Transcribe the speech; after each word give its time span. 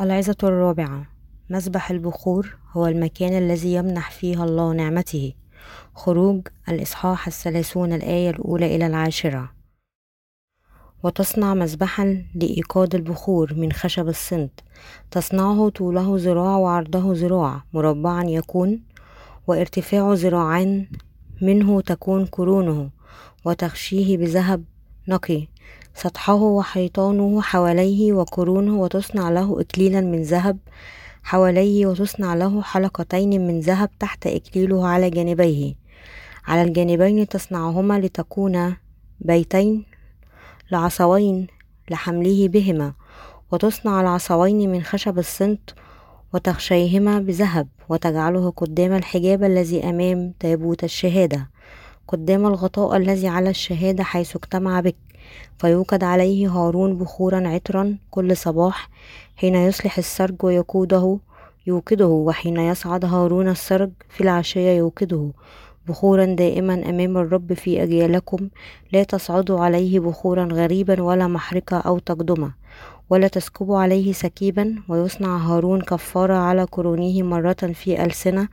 العظة 0.00 0.36
الرابعة. 0.42 1.06
مسبح 1.50 1.90
البخور 1.90 2.56
هو 2.72 2.86
المكان 2.86 3.38
الذي 3.38 3.74
يمنح 3.74 4.10
فيه 4.10 4.44
الله 4.44 4.72
نعمته. 4.72 5.32
خروج 5.94 6.48
الإصحاح 6.68 7.26
الثلاثون 7.26 7.92
الآية 7.92 8.30
الأولى 8.30 8.76
إلى 8.76 8.86
العاشرة. 8.86 9.52
وتصنع 11.02 11.54
مسبحا 11.54 12.24
لإيقاد 12.34 12.94
البخور 12.94 13.54
من 13.54 13.72
خشب 13.72 14.08
الصند 14.08 14.50
تصنعه 15.10 15.68
طوله 15.68 16.16
ذراع 16.16 16.56
وعرضه 16.56 17.12
ذراع. 17.14 17.64
مربعا 17.72 18.24
يكون 18.24 18.82
وارتفاع 19.46 20.12
ذراعان 20.12 20.86
منه 21.42 21.80
تكون 21.80 22.24
قرونه. 22.24 22.90
وتغشيه 23.44 24.16
بذهب 24.16 24.64
نقي. 25.08 25.48
سطحه 26.02 26.34
وحيطانه 26.34 27.42
حواليه 27.42 28.12
وقرونه 28.12 28.80
وتصنع 28.80 29.30
له 29.30 29.60
إكليلا 29.60 30.00
من 30.00 30.22
ذهب 30.22 30.58
حواليه 31.22 31.86
وتصنع 31.86 32.34
له 32.34 32.62
حلقتين 32.62 33.46
من 33.46 33.60
ذهب 33.60 33.90
تحت 33.98 34.26
إكليله 34.26 34.86
على 34.86 35.10
جانبيه. 35.10 35.74
على 36.46 36.62
الجانبين 36.62 37.28
تصنعهما 37.28 38.00
لتكون 38.00 38.76
بيتين 39.20 39.84
لعصوين 40.72 41.46
لحمله 41.90 42.48
بهما 42.48 42.92
وتصنع 43.52 44.00
العصوين 44.00 44.72
من 44.72 44.82
خشب 44.82 45.18
الصنط 45.18 45.74
وتغشيهما 46.34 47.18
بذهب 47.18 47.68
وتجعله 47.88 48.50
قدام 48.50 48.92
الحجاب 48.92 49.44
الذي 49.44 49.84
أمام 49.84 50.34
تابوت 50.40 50.84
الشهادة 50.84 51.50
قدام 52.08 52.46
الغطاء 52.46 52.96
الذي 52.96 53.28
على 53.28 53.50
الشهادة 53.50 54.04
حيث 54.04 54.36
اجتمع 54.36 54.80
بك. 54.80 55.09
فيوقد 55.58 56.04
عليه 56.04 56.48
هارون 56.48 56.98
بخورا 56.98 57.48
عطرا 57.48 57.96
كل 58.10 58.36
صباح 58.36 58.88
حين 59.36 59.54
يصلح 59.54 59.98
السرج 59.98 60.44
ويقوده 60.44 61.18
يوقده 61.66 62.06
وحين 62.06 62.56
يصعد 62.56 63.04
هارون 63.04 63.48
السرج 63.48 63.90
في 64.08 64.20
العشية 64.20 64.70
يوقده. 64.70 65.30
بخورا 65.88 66.24
دائما 66.24 66.74
أمام 66.74 67.16
الرب 67.18 67.52
في 67.52 67.82
أجيالكم 67.82 68.48
لا 68.92 69.02
تصعدوا 69.02 69.60
عليه 69.60 70.00
بخورا 70.00 70.44
غريبا 70.44 71.02
ولا 71.02 71.26
محرقة 71.26 71.76
أو 71.76 71.98
تقدمة 71.98 72.52
ولا 73.10 73.28
تسكبوا 73.28 73.78
عليه 73.78 74.12
سكيبا. 74.12 74.82
ويصنع 74.88 75.36
هارون 75.36 75.80
كفارة 75.82 76.34
على 76.34 76.64
قرونه 76.64 77.22
مرة 77.22 77.52
في 77.52 78.04
ألسنة 78.04 78.48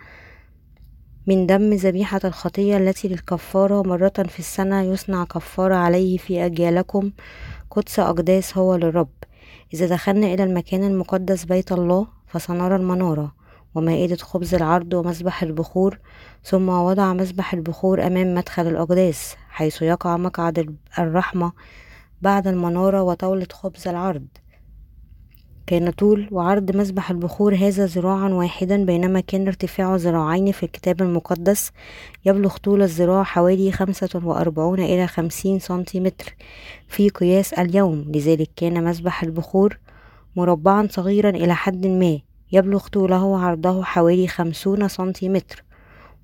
من 1.28 1.45
دم 1.45 1.73
ذبيحة 1.73 2.20
الخطية 2.25 2.78
التي 2.78 3.08
للكفارة 3.08 3.81
مرة 3.88 4.14
في 4.28 4.39
السنة 4.39 4.81
يصنع 4.81 5.23
كفارة 5.23 5.75
عليه 5.75 6.17
في 6.17 6.45
أجيالكم. 6.45 7.11
قدس 7.72 8.00
أقداس 8.00 8.58
هو 8.58 8.75
للرب. 8.75 9.09
إذا 9.73 9.88
دخلنا 9.88 10.28
إلى 10.28 10.44
المكان 10.44 10.83
المقدس 10.83 11.45
بيت 11.45 11.72
الله 11.72 12.08
فسنرى 12.28 12.75
المنارة 12.75 13.36
ومائدة 13.75 14.16
خبز 14.16 14.55
العرض 14.55 14.94
ومسبح 14.94 15.44
البخور 15.44 16.00
ثم 16.44 16.70
وضع 16.70 17.14
مسبح 17.14 17.53
البخور 17.53 18.08
أمام 18.08 18.33
مدخل 18.36 18.67
الأقداس 18.67 19.36
حيث 19.50 19.81
يقع 19.81 20.17
مقعد 20.17 20.78
الرحمة 21.00 21.52
بعد 22.22 22.48
المنارة 22.48 23.02
وطاولة 23.02 23.48
خبز 23.52 23.88
العرض. 23.88 24.28
كان 25.68 25.92
طول 25.92 26.28
وعرض 26.32 26.76
مسبح 26.76 27.12
البخور 27.12 27.56
هذا 27.56 27.86
ذراعا 27.86 28.30
واحدا 28.30 28.86
بينما 28.86 29.20
كان 29.20 29.48
ارتفاعه 29.48 29.96
ذراعين 29.96 30.52
في 30.52 30.64
الكتاب 30.64 31.02
المقدس 31.02 31.72
يبلغ 32.26 32.58
طول 32.58 32.82
الذراع 32.82 33.23
حوالي 33.23 33.72
خمسة 33.72 34.22
وأربعون 34.23 34.80
إلى 34.80 35.08
خمسين 35.08 35.60
سنتيمتر 35.60 36.36
في 36.88 37.10
قياس 37.10 37.54
اليوم. 37.54 38.06
لذلك 38.16 38.50
كان 38.56 38.84
مسبح 38.84 39.23
البخور 39.23 39.80
مربعا 40.36 40.88
صغيرا 40.92 41.30
إلى 41.30 41.56
حد 41.56 41.88
ما 41.88 42.20
يبلغ 42.52 42.88
طوله 42.88 43.23
وعرضه 43.23 43.84
حوالي 43.84 44.28
خمسون 44.28 44.88
سنتيمتر 44.88 45.64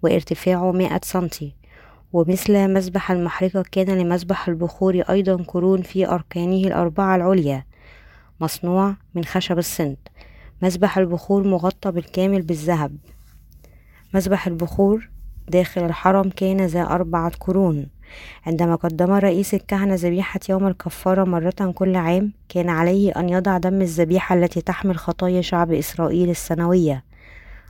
وارتفاعه 0.03 0.71
مائة 0.71 1.01
سنتي. 1.03 1.55
ومثل 2.13 2.73
مسبح 2.73 3.11
المحرقة 3.11 3.63
كان 3.71 3.97
لمسبح 3.97 4.47
البخور 4.47 5.03
أيضا 5.09 5.43
قرون 5.47 5.81
في 5.81 6.07
أركانه 6.07 6.67
الأربعة 6.67 7.15
العليا. 7.15 7.72
مصنوع 8.43 8.95
من 9.15 9.25
خشب 9.25 9.57
الصند 9.57 9.97
مسبح 10.61 10.97
البخور 10.97 11.47
مغطى 11.47 11.91
بالكامل 11.91 12.41
بالذهب. 12.41 12.97
مسبح 14.13 14.47
البخور 14.47 15.09
داخل 15.47 15.85
الحرم 15.85 16.29
كان 16.29 16.65
ذا 16.65 16.81
أربعة 16.81 17.31
قرون. 17.39 17.87
عندما 18.45 18.75
قدم 18.75 19.11
رئيس 19.11 19.53
الكهنة 19.53 19.95
ذبيحة 19.95 20.39
يوم 20.49 20.67
الكفارة 20.67 21.23
مرة 21.23 21.71
كل 21.75 21.95
عام 21.95 22.33
كان 22.49 22.69
عليه 22.69 23.11
أن 23.11 23.29
يضع 23.29 23.57
دم 23.57 23.81
الذبيحة 23.81 24.35
التي 24.35 24.61
تحمل 24.61 24.97
خطايا 24.97 25.41
شعب 25.41 25.71
إسرائيل 25.71 26.29
السنوية. 26.29 27.03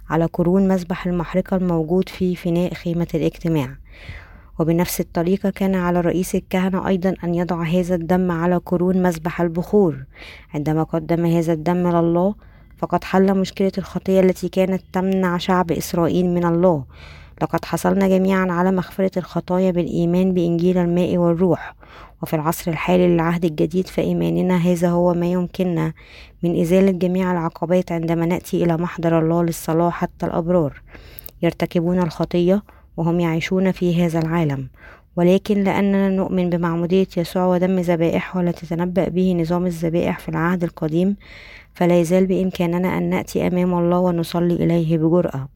على 0.09 0.25
قرون 0.25 0.67
مسبح 0.67 1.05
المحرقة 1.05 1.57
الموجود 1.57 2.09
في 2.09 2.35
فناء 2.35 2.73
خيمة 2.73 3.07
الاجتماع. 3.13 3.75
وبنفس 4.59 4.99
الطريقة 4.99 5.49
كان 5.49 5.75
على 5.75 6.01
رئيس 6.01 6.35
الكهنة 6.35 6.87
أيضا 6.87 7.13
أن 7.23 7.35
يضع 7.35 7.63
هذا 7.63 7.95
الدم 7.95 8.31
على 8.31 8.55
قرون 8.55 9.03
مسبح 9.03 9.41
البخور. 9.41 10.03
عندما 10.53 10.83
قدم 10.83 11.25
هذا 11.25 11.53
الدم 11.53 11.87
لله 11.87 12.35
فقد 12.77 13.03
حل 13.03 13.37
مشكلة 13.37 13.71
الخطية 13.77 14.19
التي 14.19 14.49
كانت 14.49 14.81
تمنع 14.93 15.37
شعب 15.37 15.71
إسرائيل 15.71 16.29
من 16.29 16.45
الله. 16.45 16.85
لقد 17.41 17.65
حصلنا 17.65 18.07
جميعا 18.07 18.51
على 18.51 18.71
مغفرة 18.71 19.11
الخطايا 19.17 19.71
بالإيمان 19.71 20.33
بإنجيل 20.33 20.77
الماء 20.77 21.17
والروح. 21.17 21.75
وفي 22.21 22.35
العصر 22.35 22.71
الحالي 22.71 23.07
للعهد 23.07 23.45
الجديد 23.45 23.87
فإيماننا 23.87 24.57
هذا 24.57 24.89
هو 24.89 25.13
ما 25.13 25.31
يمكننا 25.31 25.93
من 26.43 26.61
إزالة 26.61 26.91
جميع 26.91 27.31
العقبات 27.31 27.91
عندما 27.91 28.25
نأتي 28.25 28.63
إلى 28.63 28.77
محضر 28.77 29.19
الله 29.19 29.43
للصلاة 29.43 29.89
حتى 29.89 30.25
الأبرار. 30.25 30.81
يرتكبون 31.41 31.99
الخطية 31.99 32.63
وهم 32.97 33.19
يعيشون 33.19 33.71
في 33.71 34.05
هذا 34.05 34.19
العالم. 34.19 34.67
ولكن 35.15 35.63
لأننا 35.63 36.09
نؤمن 36.09 36.49
بمعمودية 36.49 37.07
يسوع 37.17 37.45
ودم 37.45 37.79
ذبائحه 37.79 38.41
التي 38.41 38.65
تنبأ 38.65 39.09
به 39.09 39.33
نظام 39.33 39.65
الذبائح 39.65 40.19
في 40.19 40.29
العهد 40.29 40.63
القديم 40.63 41.15
فلا 41.73 41.99
يزال 42.01 42.25
بإمكاننا 42.25 42.97
أن 42.97 43.09
نأتي 43.09 43.47
أمام 43.47 43.73
الله 43.73 43.99
ونصلي 43.99 44.53
إليه 44.53 44.97
بجرأة. 44.97 45.47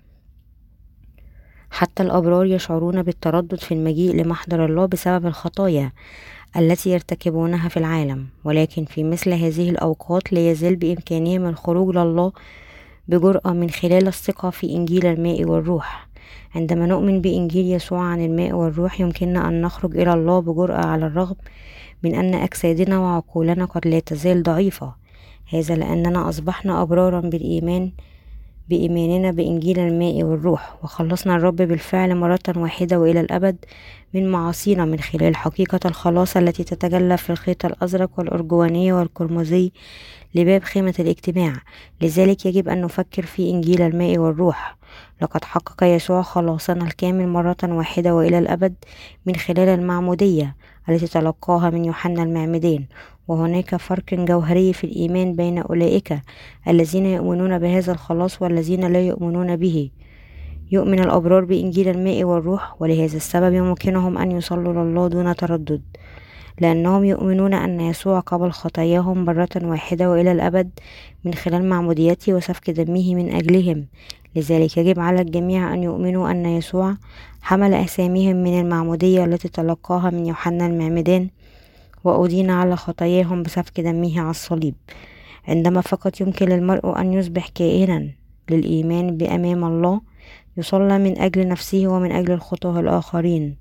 حتى 1.69 2.03
الأبرار 2.03 2.45
يشعرون 2.45 3.03
بالتردد 3.03 3.59
في 3.59 3.73
المجيء 3.73 4.15
لمحضر 4.15 4.65
الله 4.65 4.85
بسبب 4.85 5.25
الخطايا 5.25 5.91
التي 6.57 6.89
يرتكبونها 6.89 7.69
في 7.69 7.77
العالم. 7.77 8.27
ولكن 8.43 8.85
في 8.85 9.03
مثل 9.03 9.33
هذه 9.33 9.69
الأوقات 9.69 10.33
لا 10.33 10.51
يزال 10.51 10.75
بإمكانهم 10.75 11.45
الخروج 11.45 11.95
لله 11.97 12.31
بجرأة 13.07 13.53
من 13.53 13.69
خلال 13.69 14.07
الثقة 14.07 14.49
في 14.49 14.75
إنجيل 14.75 15.05
الماء 15.05 15.45
والروح. 15.45 16.06
عندما 16.57 16.85
نؤمن 16.85 17.22
بإنجيل 17.22 17.66
يسوع 17.75 18.01
عن 18.01 18.25
الماء 18.25 18.51
والروح 18.53 19.01
يمكننا 19.01 19.47
أن 19.47 19.62
نخرج 19.62 19.97
إلى 19.97 20.13
الله 20.13 20.40
بجرأة 20.40 20.85
على 20.85 21.06
الرغم 21.06 21.35
من 22.03 22.16
أن 22.16 22.34
أجسادنا 22.34 23.00
وعقولنا 23.00 23.66
قد 23.66 23.88
لا 23.88 24.00
تزال 24.00 24.44
ضعيفة. 24.44 24.95
هذا 25.53 25.75
لأننا 25.75 26.29
أصبحنا 26.29 26.81
أبرارا 26.81 27.19
بالإيمان 27.19 27.91
بإيماننا 28.69 29.31
بإنجيل 29.31 29.79
الماء 29.79 30.23
والروح 30.23 30.75
وخلصنا 30.83 31.35
الرب 31.35 31.55
بالفعل 31.55 32.16
مرة 32.16 32.39
واحدة 32.55 33.00
وإلى 33.00 33.19
الأبد 33.19 33.55
من 34.13 34.31
معاصينا 34.31 34.85
من 34.85 35.00
خلال 35.00 35.35
حقيقة 35.35 35.79
الخلاص 35.85 36.38
التي 36.38 36.63
تتجلى 36.63 37.17
في 37.17 37.29
الخيط 37.29 37.66
الأزرق 37.66 38.09
والأرجواني 38.17 38.94
والقرمزي 38.94 39.72
لباب 40.35 40.63
خيمة 40.63 40.94
الاجتماع. 41.00 41.53
لذلك 42.01 42.45
يجب 42.45 42.69
أن 42.69 42.81
نفكر 42.81 43.25
في 43.25 43.50
إنجيل 43.50 43.81
الماء 43.81 44.17
والروح. 44.17 44.77
لقد 45.22 45.44
حقق 45.44 45.83
يسوع 45.83 46.22
خلاصنا 46.22 46.83
الكامل 46.85 47.27
مرة 47.27 47.57
واحدة 47.63 48.16
وإلى 48.16 48.39
الأبد 48.39 48.75
من 49.25 49.35
خلال 49.35 49.69
المعمودية 49.69 50.56
التي 50.89 51.07
تلقاها 51.07 51.69
من 51.69 51.85
يوحنا 51.85 52.23
المعمدان 52.23 52.85
وهناك 53.27 53.75
فرق 53.75 54.13
جوهري 54.13 54.73
في 54.73 54.83
الإيمان 54.83 55.35
بين 55.35 55.57
أولئك 55.57 56.19
الذين 56.68 57.06
يؤمنون 57.06 57.59
بهذا 57.59 57.91
الخلاص 57.91 58.41
والذين 58.41 58.88
لا 58.88 59.01
يؤمنون 59.01 59.56
به. 59.56 59.89
يؤمن 60.71 61.00
الأبرار 61.00 61.45
بإنجيل 61.45 61.88
الماء 61.89 62.24
والروح 62.24 62.81
ولهذا 62.81 63.18
السبب 63.18 63.53
يمكنهم 63.53 64.18
أن 64.18 64.31
يصلوا 64.31 64.74
لله 64.74 65.07
دون 65.07 65.35
تردد 65.35 65.81
لأنهم 66.62 67.03
يؤمنون 67.06 67.53
أن 67.53 67.79
يسوع 67.79 68.19
قبل 68.19 68.51
خطاياهم 68.51 69.25
مرة 69.25 69.50
واحدة 69.56 70.12
وإلى 70.12 70.31
الأبد 70.31 70.69
من 71.25 71.33
خلال 71.33 71.69
معموديته 71.69 72.33
وسفك 72.33 72.69
دمه 72.69 73.15
من 73.15 73.35
أجلهم. 73.35 73.85
لذلك 74.35 74.77
يجب 74.77 75.00
على 75.00 75.21
الجميع 75.21 75.74
أن 75.74 75.83
يؤمنوا 75.83 76.31
أن 76.31 76.45
يسوع 76.45 76.95
حمل 77.41 77.74
أساميهم 77.74 78.35
من 78.35 78.59
المعمودية 78.59 79.25
التي 79.25 79.50
تلقاها 79.50 80.09
من 80.09 80.25
يوحنا 80.25 80.68
المعمدان 80.68 81.29
وأدين 82.07 82.50
على 82.50 82.75
خطاياهم 82.75 83.44
بسفك 83.44 83.81
دمه 83.81 84.19
على 84.19 84.30
الصليب. 84.30 84.75
عندما 85.48 85.81
فقط 85.81 86.21
يمكن 86.21 86.45
للمرء 86.45 87.00
أن 87.00 87.13
يصبح 87.13 87.50
كائنا 87.50 88.09
للإيمان 88.50 89.18
بأمام 89.18 89.63
الله 89.63 90.01
يصلى 90.57 90.98
من 90.98 91.18
أجل 91.18 91.48
نفسه 91.48 91.88
ومن 91.88 92.12
أجل 92.12 92.31
الخطاه 92.31 92.80
الآخرين. 92.80 93.57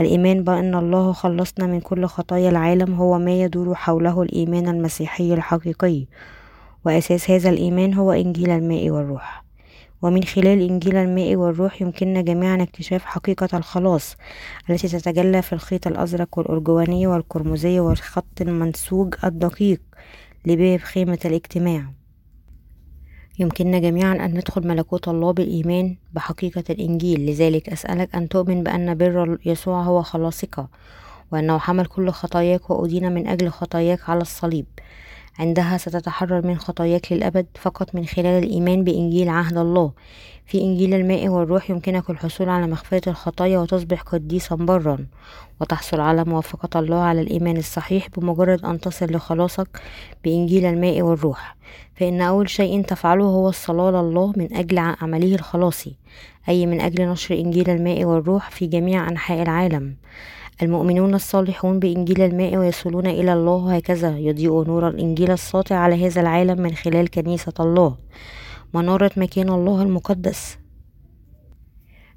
الإيمان 0.00 0.44
بأن 0.44 0.74
الله 0.74 1.12
خلصنا 1.12 1.66
من 1.66 1.80
كل 1.80 2.06
خطايا 2.06 2.50
العالم 2.50 2.94
هو 2.94 3.18
ما 3.18 3.42
يدور 3.42 3.74
حوله 3.74 4.22
الإيمان 4.22 4.68
المسيحي 4.68 5.34
الحقيقي. 5.34 6.06
وأساس 6.84 7.30
هذا 7.30 7.50
الإيمان 7.50 7.94
هو 7.94 8.12
إنجيل 8.12 8.50
الماء 8.50 8.90
والروح. 8.90 9.49
ومن 10.02 10.24
خلال 10.24 10.68
إنجيل 10.68 10.96
الماء 10.96 11.36
والروح 11.36 11.82
يمكننا 11.82 12.20
جميعا 12.20 12.62
اكتشاف 12.62 13.04
حقيقة 13.04 13.48
الخلاص 13.58 14.16
التي 14.70 14.88
تتجلى 14.88 15.42
في 15.42 15.52
الخيط 15.52 15.86
الأزرق 15.86 16.38
والأرجواني 16.38 17.06
والقرمزي 17.06 17.80
والخط 17.80 18.40
المنسوج 18.40 19.14
الدقيق 19.24 19.80
لباب 20.46 20.80
خيمة 20.80 21.18
الاجتماع. 21.24 21.84
يمكننا 23.38 23.78
جميعا 23.78 24.14
أن 24.14 24.34
ندخل 24.34 24.68
ملكوت 24.68 25.08
الله 25.08 25.32
بالإيمان 25.32 25.96
بحقيقة 26.12 26.64
الإنجيل. 26.70 27.26
لذلك 27.26 27.68
أسألك 27.68 28.14
أن 28.14 28.28
تؤمن 28.28 28.62
بأن 28.62 28.94
بر 28.94 29.38
يسوع 29.46 29.82
هو 29.82 30.02
خلاصك 30.02 30.66
وأنه 31.32 31.58
حمل 31.58 31.86
كل 31.86 32.10
خطاياك 32.10 32.70
وأدين 32.70 33.12
من 33.12 33.26
أجل 33.26 33.48
خطاياك 33.48 34.10
على 34.10 34.20
الصليب. 34.20 34.66
عندها 35.40 35.78
ستتحرر 35.78 36.46
من 36.46 36.58
خطاياك 36.58 37.12
للأبد 37.12 37.46
فقط 37.60 37.94
من 37.94 38.06
خلال 38.06 38.44
الإيمان 38.44 38.84
بإنجيل 38.84 39.28
عهد 39.28 39.56
الله. 39.56 39.92
في 40.46 40.60
إنجيل 40.60 40.94
الماء 40.94 41.28
والروح 41.28 41.70
يمكنك 41.70 42.10
الحصول 42.10 42.48
على 42.48 42.66
مغفرة 42.66 43.08
الخطايا 43.08 43.58
وتصبح 43.58 44.02
قديسا 44.02 44.54
برا. 44.54 45.06
وتحصل 45.60 46.00
على 46.00 46.24
موافقة 46.24 46.80
الله 46.80 47.00
على 47.02 47.20
الإيمان 47.20 47.56
الصحيح 47.56 48.08
بمجرد 48.16 48.64
أن 48.64 48.80
تصل 48.80 49.06
لخلاصك 49.06 49.68
بإنجيل 50.24 50.64
الماء 50.64 51.02
والروح. 51.02 51.56
فإن 51.94 52.20
أول 52.20 52.48
شيء 52.48 52.82
تفعله 52.82 53.24
هو 53.24 53.48
الصلاة 53.48 54.02
لله 54.02 54.32
من 54.36 54.54
أجل 54.54 54.78
عمله 54.78 55.34
الخلاصي 55.34 55.94
أي 56.48 56.66
من 56.66 56.80
أجل 56.80 57.08
نشر 57.08 57.34
إنجيل 57.34 57.70
الماء 57.70 58.04
والروح 58.04 58.50
في 58.50 58.66
جميع 58.66 59.08
أنحاء 59.08 59.42
العالم. 59.42 59.94
المؤمنون 60.62 61.14
الصالحون 61.14 61.78
بإنجيل 61.78 62.20
الماء 62.20 62.56
ويصلون 62.56 63.06
إلى 63.06 63.32
الله 63.32 63.76
هكذا. 63.76 64.18
يضيء 64.18 64.64
نور 64.64 64.88
الإنجيل 64.88 65.30
الساطع 65.30 65.76
على 65.76 66.06
هذا 66.06 66.20
العالم 66.20 66.60
من 66.62 66.74
خلال 66.74 67.10
كنيسة 67.10 67.52
الله. 67.60 67.96
منارة 68.74 69.10
مكان 69.16 69.48
الله 69.48 69.82
المقدس. 69.82 70.58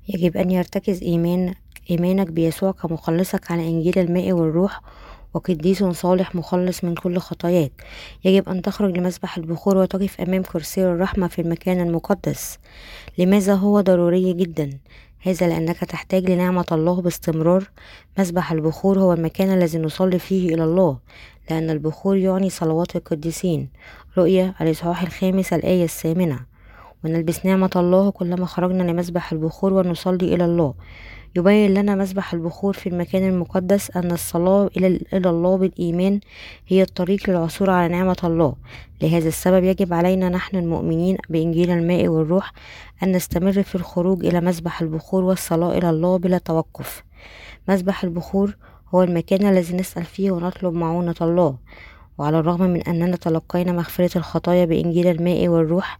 يجب 0.09 0.37
أن 0.37 0.51
يرتكز 0.51 1.03
إيمان 1.03 1.53
إيمانك 1.91 2.27
بيسوع 2.27 2.71
كمخلصك 2.71 3.51
على 3.51 3.67
إنجيل 3.67 3.99
الماء 3.99 4.31
والروح 4.31 4.81
وقديس 5.33 5.83
صالح 5.83 6.35
مخلص 6.35 6.83
من 6.83 6.95
كل 6.95 7.17
خطاياك. 7.17 7.83
يجب 8.25 8.49
أن 8.49 8.61
تخرج 8.61 8.97
لمسبح 8.97 9.37
البخور 9.37 9.77
وتقف 9.77 10.21
أمام 10.21 10.41
كرسي 10.41 10.85
الرحمة 10.85 11.27
في 11.27 11.41
المكان 11.41 11.87
المقدس. 11.87 12.59
لماذا 13.17 13.53
هو 13.53 13.81
ضروري 13.81 14.33
جدا؟ 14.33 14.69
هذا 15.25 15.47
لأنك 15.47 15.77
تحتاج 15.77 16.31
لنعمة 16.31 16.65
الله 16.71 17.01
باستمرار. 17.01 17.69
مسبح 18.19 18.51
البخور 18.51 18.99
هو 18.99 19.13
المكان 19.13 19.53
الذي 19.53 19.79
نصلي 19.79 20.19
فيه 20.19 20.55
إلى 20.55 20.63
الله 20.63 20.97
لأن 21.49 21.69
البخور 21.69 22.17
يعني 22.17 22.49
صلوات 22.49 22.95
القديسين. 22.95 23.69
رؤية 24.17 24.55
الإصحاح 24.61 25.01
الخامس 25.01 25.53
الآية 25.53 25.83
الثامنة. 25.83 26.39
ونلبس 27.03 27.45
نعمة 27.45 27.69
الله 27.75 28.11
كلما 28.11 28.45
خرجنا 28.45 28.83
لمسبح 28.83 29.31
البخور 29.31 29.73
ونصلي 29.73 30.35
إلى 30.35 30.45
الله. 30.45 30.73
يبين 31.35 31.73
لنا 31.73 31.95
مسبح 31.95 32.33
البخور 32.33 32.73
في 32.73 32.89
المكان 32.89 33.29
المقدس 33.29 33.97
أن 33.97 34.11
الصلاة 34.11 34.69
إلى 34.77 35.29
الله 35.29 35.57
بالإيمان 35.57 36.19
هي 36.67 36.81
الطريق 36.81 37.29
للعثور 37.29 37.69
على 37.69 37.93
نعمة 37.93 38.17
الله. 38.23 38.55
لهذا 39.01 39.27
السبب 39.27 39.63
يجب 39.63 39.93
علينا 39.93 40.29
نحن 40.29 40.57
المؤمنين 40.57 41.17
بإنجيل 41.29 41.71
الماء 41.71 42.07
والروح 42.07 42.53
أن 43.03 43.11
نستمر 43.11 43.63
في 43.63 43.75
الخروج 43.75 44.25
إلى 44.25 44.41
مسبح 44.41 44.81
البخور 44.81 45.23
والصلاة 45.23 45.77
إلى 45.77 45.89
الله 45.89 46.17
بلا 46.17 46.37
توقف. 46.37 47.03
مسبح 47.69 48.03
البخور 48.03 48.57
هو 48.95 49.03
المكان 49.03 49.45
الذي 49.45 49.75
نسأل 49.75 50.05
فيه 50.05 50.31
ونطلب 50.31 50.73
معونة 50.73 51.15
الله. 51.21 51.57
وعلى 52.17 52.39
الرغم 52.39 52.61
من 52.61 52.81
أننا 52.81 53.15
تلقينا 53.15 53.71
مغفرة 53.71 54.17
الخطايا 54.17 54.65
بإنجيل 54.65 55.07
الماء 55.07 55.47
والروح 55.47 55.99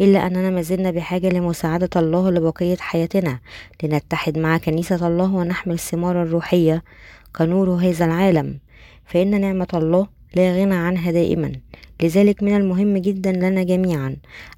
إلا 0.00 0.26
أننا 0.26 0.50
ما 0.50 0.62
زلنا 0.62 0.90
بحاجة 0.90 1.28
لمساعدة 1.28 1.90
الله 1.96 2.30
لبقية 2.30 2.76
حياتنا 2.76 3.38
لنتحد 3.82 4.38
مع 4.38 4.58
كنيسة 4.58 5.06
الله 5.06 5.34
ونحمل 5.34 5.74
الثمار 5.74 6.22
الروحية 6.22 6.84
كنور 7.36 7.70
هذا 7.70 8.04
العالم. 8.04 8.58
فإن 9.04 9.40
نعمة 9.40 9.68
الله 9.74 10.06
لا 10.34 10.52
غنى 10.52 10.74
عنها 10.74 11.10
دائما. 11.10 11.52
لذلك 12.02 12.42
من 12.42 12.56
المهم 12.56 12.98
جدا 12.98 13.32
لنا 13.32 13.62
جميعا 13.62 14.16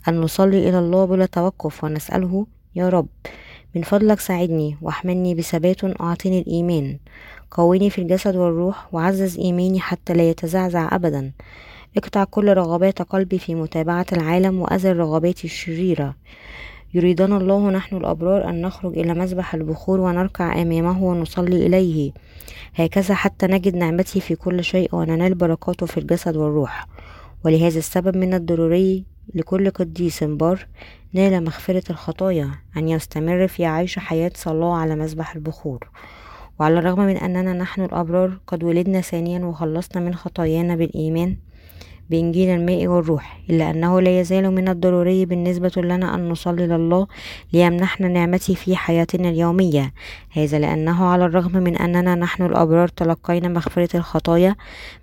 أن 0.08 0.20
نصلي 0.20 0.68
إلى 0.68 0.78
الله 0.78 1.04
بلا 1.04 1.26
توقف 1.26 1.84
ونسأله 1.84 2.46
يا 2.74 2.88
رب 2.88 3.08
من 3.74 3.82
فضلك 3.82 4.20
ساعدني 4.20 4.76
واحملني 4.82 5.34
بثبات 5.34 6.00
أعطني 6.00 6.38
الإيمان. 6.38 6.98
قويني 7.50 7.90
في 7.90 8.00
الجسد 8.00 8.36
والروح 8.36 8.94
وعزز 8.94 9.38
إيماني 9.38 9.80
حتى 9.80 10.12
لا 10.12 10.30
يتزعزع 10.30 10.94
أبدا. 10.94 11.32
اقطع 11.96 12.24
كل 12.24 12.54
رغبات 12.54 13.02
قلبي 13.02 13.38
في 13.38 13.54
متابعة 13.54 14.06
العالم 14.12 14.60
وأزل 14.60 14.96
رغباتي 14.96 15.44
الشريرة. 15.44 16.14
يريدنا 16.94 17.36
الله 17.36 17.70
نحن 17.70 17.96
الأبرار 17.96 18.48
أن 18.48 18.62
نخرج 18.62 18.98
إلى 18.98 19.14
مذبح 19.14 19.54
البخور 19.54 20.00
ونركع 20.00 20.62
أمامه 20.62 21.04
ونصلي 21.04 21.66
إليه. 21.66 22.12
هكذا 22.74 23.14
حتى 23.14 23.46
نجد 23.46 23.76
نعمته 23.76 24.20
في 24.20 24.34
كل 24.34 24.64
شيء 24.64 24.94
وننال 24.94 25.34
بركاته 25.34 25.86
في 25.86 25.98
الجسد 25.98 26.36
والروح. 26.36 26.86
ولهذا 27.44 27.78
السبب 27.78 28.16
من 28.16 28.34
الضروري 28.34 29.04
لكل 29.34 29.70
قديس 29.70 30.24
بار 30.24 30.66
نال 31.12 31.44
مغفرة 31.44 31.82
الخطايا 31.90 32.50
أن 32.76 32.88
يستمر 32.88 33.48
في 33.48 33.66
عيش 33.66 33.98
حياة 33.98 34.32
صلاة 34.34 34.74
على 34.74 34.96
مذبح 34.96 35.34
البخور. 35.34 35.88
وعلى 36.60 36.78
الرغم 36.78 37.00
من 37.00 37.16
أننا 37.16 37.52
نحن 37.52 37.84
الأبرار 37.84 38.38
قد 38.46 38.64
ولدنا 38.64 39.00
ثانيا 39.00 39.44
وخلصنا 39.44 40.02
من 40.02 40.14
خطايانا 40.14 40.76
بالإيمان 40.76 41.36
بإنجيل 42.10 42.48
الماء 42.48 42.86
والروح 42.86 43.40
إلا 43.50 43.70
أنه 43.70 44.00
لا 44.00 44.20
يزال 44.20 44.50
من 44.50 44.68
الضروري 44.68 45.26
بالنسبة 45.26 45.72
لنا 45.76 46.14
أن 46.14 46.28
نصلي 46.28 46.66
لله 46.66 47.06
ليمنحنا 47.52 48.08
نعمته 48.08 48.54
في 48.54 48.76
حياتنا 48.76 49.28
اليومية. 49.28 49.92
هذا 50.32 50.58
لأنه 50.58 51.04
على 51.04 51.24
الرغم 51.24 51.52
من 51.52 51.76
أننا 51.76 52.14
نحن 52.14 52.46
الأبرار 52.46 52.88
تلقينا 52.88 53.48
مغفرة 53.48 53.96
الخطايا 53.96 54.56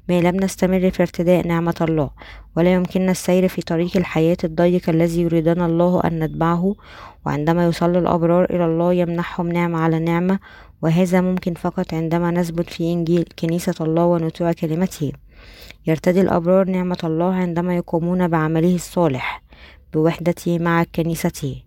ما 0.09 0.21
لم 0.21 0.35
نستمر 0.35 0.91
في 0.91 1.01
ارتداء 1.03 1.47
نعمة 1.47 1.75
الله 1.81 2.09
ولا 2.57 2.73
يمكننا 2.73 3.11
السير 3.11 3.47
في 3.47 3.61
طريق 3.61 3.97
الحياة 3.97 4.37
الضيق 4.43 4.89
الذي 4.89 5.21
يريدنا 5.21 5.65
الله 5.65 6.01
أن 6.05 6.19
نتبعه 6.19 6.75
وعندما 7.25 7.65
يصلي 7.65 7.99
الأبرار 7.99 8.45
إلى 8.45 8.65
الله 8.65 8.93
يمنحهم 8.93 9.47
نعمة 9.47 9.79
على 9.79 9.99
نعمة 9.99 10.39
وهذا 10.81 11.21
ممكن 11.21 11.53
فقط 11.53 11.93
عندما 11.93 12.31
نثبت 12.31 12.69
في 12.69 12.93
إنجيل 12.93 13.25
كنيسة 13.39 13.75
الله 13.81 14.05
ونطوع 14.05 14.51
كلمته. 14.51 15.11
يرتدي 15.87 16.21
الأبرار 16.21 16.69
نعمة 16.69 16.97
الله 17.03 17.33
عندما 17.33 17.75
يقومون 17.75 18.27
بعمله 18.27 18.75
الصالح 18.75 19.43
بوحدته 19.93 20.59
مع 20.59 20.83
كنيسته. 20.83 21.63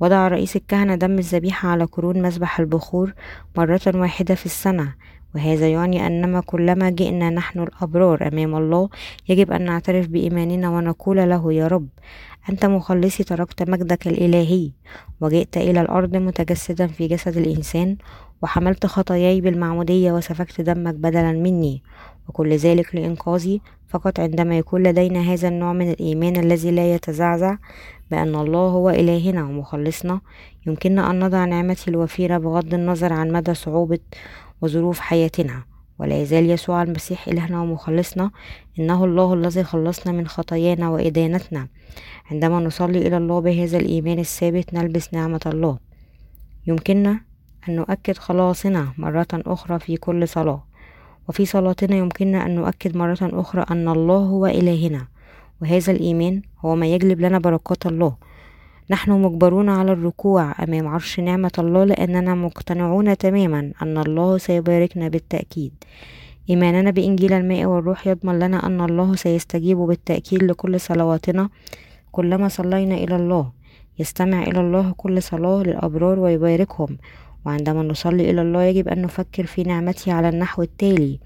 وضع 0.00 0.28
رئيس 0.28 0.56
الكهنة 0.56 0.94
دم 0.94 1.18
الذبيحة 1.18 1.68
على 1.68 1.84
قرون 1.84 2.22
مذبح 2.22 2.60
البخور 2.60 3.14
مرة 3.56 3.80
واحدة 3.94 4.34
في 4.34 4.46
السنة. 4.46 4.94
وهذا 5.34 5.68
يعني 5.68 6.06
أنما 6.06 6.40
كلما 6.40 6.90
جئنا 6.90 7.30
نحن 7.30 7.62
الأبرار 7.62 8.28
أمام 8.28 8.56
الله 8.56 8.88
يجب 9.28 9.52
أن 9.52 9.64
نعترف 9.64 10.06
بإيماننا 10.08 10.70
ونقول 10.70 11.16
له 11.16 11.52
يا 11.52 11.66
رب 11.66 11.88
أنت 12.48 12.66
مخلصي 12.66 13.24
تركت 13.24 13.70
مجدك 13.70 14.06
الإلهي 14.06 14.70
وجئت 15.20 15.56
إلى 15.56 15.80
الأرض 15.80 16.16
متجسدا 16.16 16.86
في 16.86 17.06
جسد 17.06 17.36
الإنسان 17.36 17.96
وحملت 18.42 18.86
خطاياي 18.86 19.40
بالمعمودية 19.40 20.12
وسفكت 20.12 20.60
دمك 20.60 20.94
بدلا 20.94 21.32
مني. 21.32 21.82
وكل 22.28 22.56
ذلك 22.56 22.94
لإنقاذي 22.94 23.60
فقط 23.88 24.20
عندما 24.20 24.58
يكون 24.58 24.82
لدينا 24.82 25.20
هذا 25.20 25.48
النوع 25.48 25.72
من 25.72 25.90
الإيمان 25.90 26.36
الذي 26.36 26.70
لا 26.70 26.94
يتزعزع 26.94 27.56
بأن 28.10 28.34
الله 28.34 28.68
هو 28.68 28.90
إلهنا 28.90 29.44
ومخلصنا 29.44 30.20
يمكننا 30.66 31.10
أن 31.10 31.24
نضع 31.24 31.44
نعمته 31.44 31.90
الوفيرة 31.90 32.38
بغض 32.38 32.74
النظر 32.74 33.12
عن 33.12 33.30
مدى 33.30 33.54
صعوبة 33.54 33.98
وظروف 34.60 35.00
حياتنا. 35.00 35.62
ولا 35.98 36.22
يزال 36.22 36.50
يسوع 36.50 36.82
المسيح 36.82 37.28
إلهنا 37.28 37.62
ومخلصنا 37.62 38.30
إنه 38.78 39.04
الله 39.04 39.34
الذي 39.34 39.64
خلصنا 39.64 40.12
من 40.12 40.26
خطايانا 40.26 40.90
وإدانتنا. 40.90 41.68
عندما 42.30 42.60
نصلي 42.60 43.06
إلى 43.06 43.16
الله 43.16 43.40
بهذا 43.40 43.78
الإيمان 43.78 44.18
الثابت 44.18 44.74
نلبس 44.74 45.14
نعمة 45.14 45.40
الله. 45.46 45.78
يمكننا 46.66 47.20
أن 47.68 47.76
نؤكد 47.76 48.18
خلاصنا 48.18 48.92
مرة 48.98 49.26
أخرى 49.32 49.78
في 49.78 49.96
كل 49.96 50.28
صلاة 50.28 50.64
وفي 51.28 51.46
صلاتنا 51.46 51.96
يمكننا 51.96 52.46
أن 52.46 52.54
نؤكد 52.54 52.96
مرة 52.96 53.18
أخرى 53.22 53.64
أن 53.70 53.88
الله 53.88 54.16
هو 54.16 54.46
إلهنا 54.46 55.06
وهذا 55.62 55.92
الإيمان 55.92 56.42
هو 56.64 56.76
ما 56.76 56.86
يجلب 56.86 57.20
لنا 57.20 57.38
بركات 57.38 57.86
الله. 57.86 58.16
نحن 58.90 59.10
مجبرون 59.10 59.68
على 59.68 59.92
الركوع 59.92 60.54
أمام 60.64 60.88
عرش 60.88 61.20
نعمة 61.20 61.52
الله 61.58 61.84
لأننا 61.84 62.34
مقتنعون 62.34 63.16
تماما 63.16 63.72
أن 63.82 63.98
الله 63.98 64.38
سيباركنا 64.38 65.08
بالتأكيد. 65.08 65.72
إيماننا 66.50 66.90
بإنجيل 66.90 67.32
الماء 67.32 67.64
والروح 67.64 68.06
يضمن 68.06 68.38
لنا 68.38 68.66
أن 68.66 68.80
الله 68.80 69.14
سيستجيب 69.14 69.78
بالتأكيد 69.78 70.42
لكل 70.42 70.80
صلواتنا. 70.80 71.48
كلما 72.12 72.48
صلينا 72.48 72.94
إلى 72.94 73.16
الله 73.16 73.52
يستمع 73.98 74.42
إلى 74.42 74.60
الله 74.60 74.94
كل 74.96 75.22
صلاة 75.22 75.62
للأبرار 75.62 76.18
ويباركهم. 76.18 76.98
وعندما 77.46 77.82
نصلي 77.82 78.30
إلى 78.30 78.42
الله 78.42 78.62
يجب 78.62 78.88
أن 78.88 79.02
نفكر 79.02 79.46
في 79.46 79.62
نعمته 79.62 80.12
على 80.12 80.28
النحو 80.28 80.62
التالي. 80.62 81.18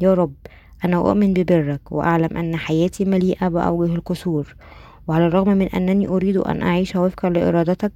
يا 0.00 0.14
رب 0.14 0.34
أنا 0.84 0.96
أؤمن 0.96 1.32
ببرك 1.32 1.92
وأعلم 1.92 2.36
أن 2.36 2.56
حياتي 2.56 3.04
مليئة 3.04 3.48
بأوجه 3.48 3.94
القصور 3.94 4.54
وعلى 5.08 5.26
الرغم 5.26 5.48
من 5.48 5.68
أنني 5.68 6.08
أريد 6.08 6.36
أن 6.36 6.62
أعيش 6.62 6.96
وفقا 6.96 7.30
لإرادتك 7.30 7.92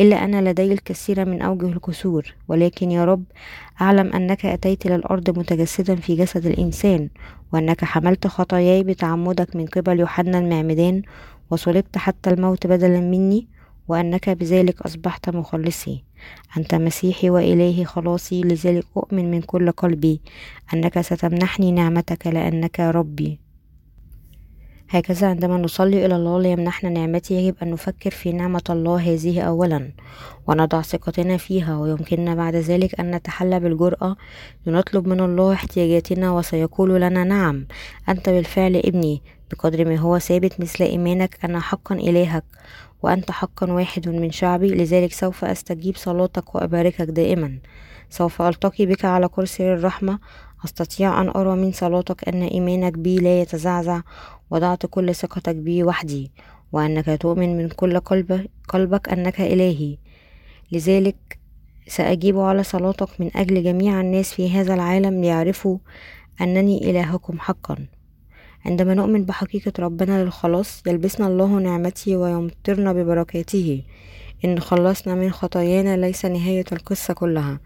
إلا 0.00 0.24
أن 0.24 0.44
لدي 0.44 0.72
الكثير 0.72 1.28
من 1.28 1.42
أوجه 1.42 1.66
الكسور. 1.66 2.34
ولكن 2.48 2.90
يا 2.90 3.04
رب 3.04 3.24
أعلم 3.80 4.12
أنك 4.12 4.46
أتيت 4.46 4.86
إلى 4.86 4.94
الأرض 4.94 5.38
متجسدا 5.38 5.96
في 5.96 6.16
جسد 6.16 6.46
الإنسان 6.46 7.08
وأنك 7.52 7.84
حملت 7.84 8.26
خطاياي 8.26 8.82
بتعمدك 8.82 9.56
من 9.56 9.66
قبل 9.66 10.00
يوحنا 10.00 10.38
المعمدان 10.38 11.02
وصلبت 11.50 11.98
حتى 11.98 12.30
الموت 12.30 12.66
بدلا 12.66 13.00
مني. 13.00 13.55
وأنك 13.88 14.30
بذلك 14.30 14.82
أصبحت 14.82 15.28
مخلصي. 15.28 16.04
أنت 16.56 16.74
مسيحي 16.74 17.30
وإلهي 17.30 17.84
خلاصي 17.84 18.42
لذلك 18.42 18.86
أؤمن 18.96 19.30
من 19.30 19.42
كل 19.42 19.70
قلبي 19.72 20.20
أنك 20.74 21.00
ستمنحني 21.00 21.72
نعمتك 21.72 22.26
لأنك 22.26 22.80
ربي. 22.80 23.46
هكذا 24.88 25.26
عندما 25.26 25.56
نصلي 25.56 26.06
إلى 26.06 26.16
الله 26.16 26.40
ليمنحنا 26.40 26.90
نعمته 26.90 27.32
يجب 27.32 27.54
أن 27.62 27.70
نفكر 27.70 28.10
في 28.10 28.32
نعمة 28.32 28.62
الله 28.70 29.14
هذه 29.14 29.40
أولا 29.40 29.92
ونضع 30.46 30.82
ثقتنا 30.82 31.36
فيها 31.36 31.78
ويمكننا 31.78 32.34
بعد 32.34 32.56
ذلك 32.56 33.00
أن 33.00 33.10
نتحلى 33.10 33.60
بالجرأة 33.60 34.16
لنطلب 34.66 35.08
من 35.08 35.20
الله 35.20 35.52
احتياجاتنا 35.52 36.32
وسيقول 36.32 37.00
لنا 37.00 37.24
نعم 37.24 37.66
أنت 38.08 38.28
بالفعل 38.28 38.76
ابني 38.76 39.22
بقدر 39.50 39.88
ما 39.88 39.96
هو 39.96 40.18
ثابت 40.18 40.60
مثل 40.60 40.84
إيمانك 40.84 41.38
أنا 41.44 41.60
حقا 41.60 41.94
إلهك. 41.94 42.44
وأنت 43.06 43.30
حقا 43.30 43.72
واحد 43.72 44.08
من 44.08 44.30
شعبي 44.30 44.68
لذلك 44.68 45.12
سوف 45.12 45.44
أستجيب 45.44 45.96
صلاتك 45.96 46.54
وأباركك 46.54 47.02
دائما. 47.02 47.58
سوف 48.10 48.42
ألتقي 48.42 48.86
بك 48.86 49.04
على 49.04 49.28
كرسي 49.28 49.72
الرحمة. 49.72 50.18
أستطيع 50.64 51.20
أن 51.20 51.28
أرى 51.28 51.56
من 51.56 51.72
صلاتك 51.72 52.28
أن 52.28 52.42
إيمانك 52.42 52.92
بي 52.92 53.16
لا 53.16 53.40
يتزعزع 53.40 54.00
وضعت 54.50 54.86
كل 54.86 55.14
ثقتك 55.14 55.54
بي 55.54 55.82
وحدي 55.82 56.32
وأنك 56.72 57.18
تؤمن 57.20 57.56
من 57.56 57.68
كل 57.68 58.00
قلب 58.00 58.46
قلبك 58.68 59.08
أنك 59.08 59.40
إلهي. 59.40 59.98
لذلك 60.72 61.38
سأجيب 61.88 62.38
على 62.38 62.62
صلاتك 62.62 63.20
من 63.20 63.30
أجل 63.36 63.64
جميع 63.64 64.00
الناس 64.00 64.32
في 64.32 64.50
هذا 64.50 64.74
العالم 64.74 65.20
ليعرفوا 65.20 65.78
أنني 66.40 66.90
إلهكم 66.90 67.38
حقا. 67.38 67.86
عندما 68.66 68.94
نؤمن 68.94 69.24
بحقيقة 69.24 69.72
ربنا 69.78 70.24
للخلاص 70.24 70.82
يلبسنا 70.86 71.26
الله 71.26 71.58
نعمته 71.58 72.16
ويمطرنا 72.16 72.92
ببركاته. 72.92 73.82
إن 74.44 74.60
خلصنا 74.60 75.14
من 75.14 75.30
خطايانا 75.30 75.96
ليس 75.96 76.24
نهاية 76.24 76.64
القصة 76.72 77.14
كلها. 77.14 77.60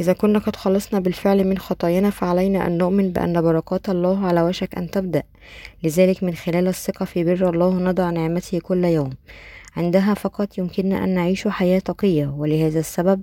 إذا 0.00 0.12
كنا 0.12 0.38
قد 0.38 0.56
خلصنا 0.56 1.00
بالفعل 1.00 1.44
من 1.44 1.58
خطايانا 1.58 2.10
فعلينا 2.10 2.66
أن 2.66 2.78
نؤمن 2.78 3.12
بأن 3.12 3.42
بركات 3.42 3.88
الله 3.88 4.26
على 4.26 4.42
وشك 4.42 4.74
أن 4.74 4.90
تبدأ. 4.90 5.22
لذلك 5.84 6.22
من 6.22 6.34
خلال 6.34 6.68
الثقة 6.68 7.04
في 7.04 7.24
بر 7.24 7.50
الله 7.50 7.78
نضع 7.78 8.10
نعمته 8.10 8.58
كل 8.58 8.84
يوم. 8.84 9.10
عندها 9.76 10.14
فقط 10.14 10.58
يمكننا 10.58 11.04
أن 11.04 11.14
نعيش 11.14 11.48
حياة 11.48 11.78
تقية 11.78 12.26
ولهذا 12.26 12.78
السبب 12.80 13.22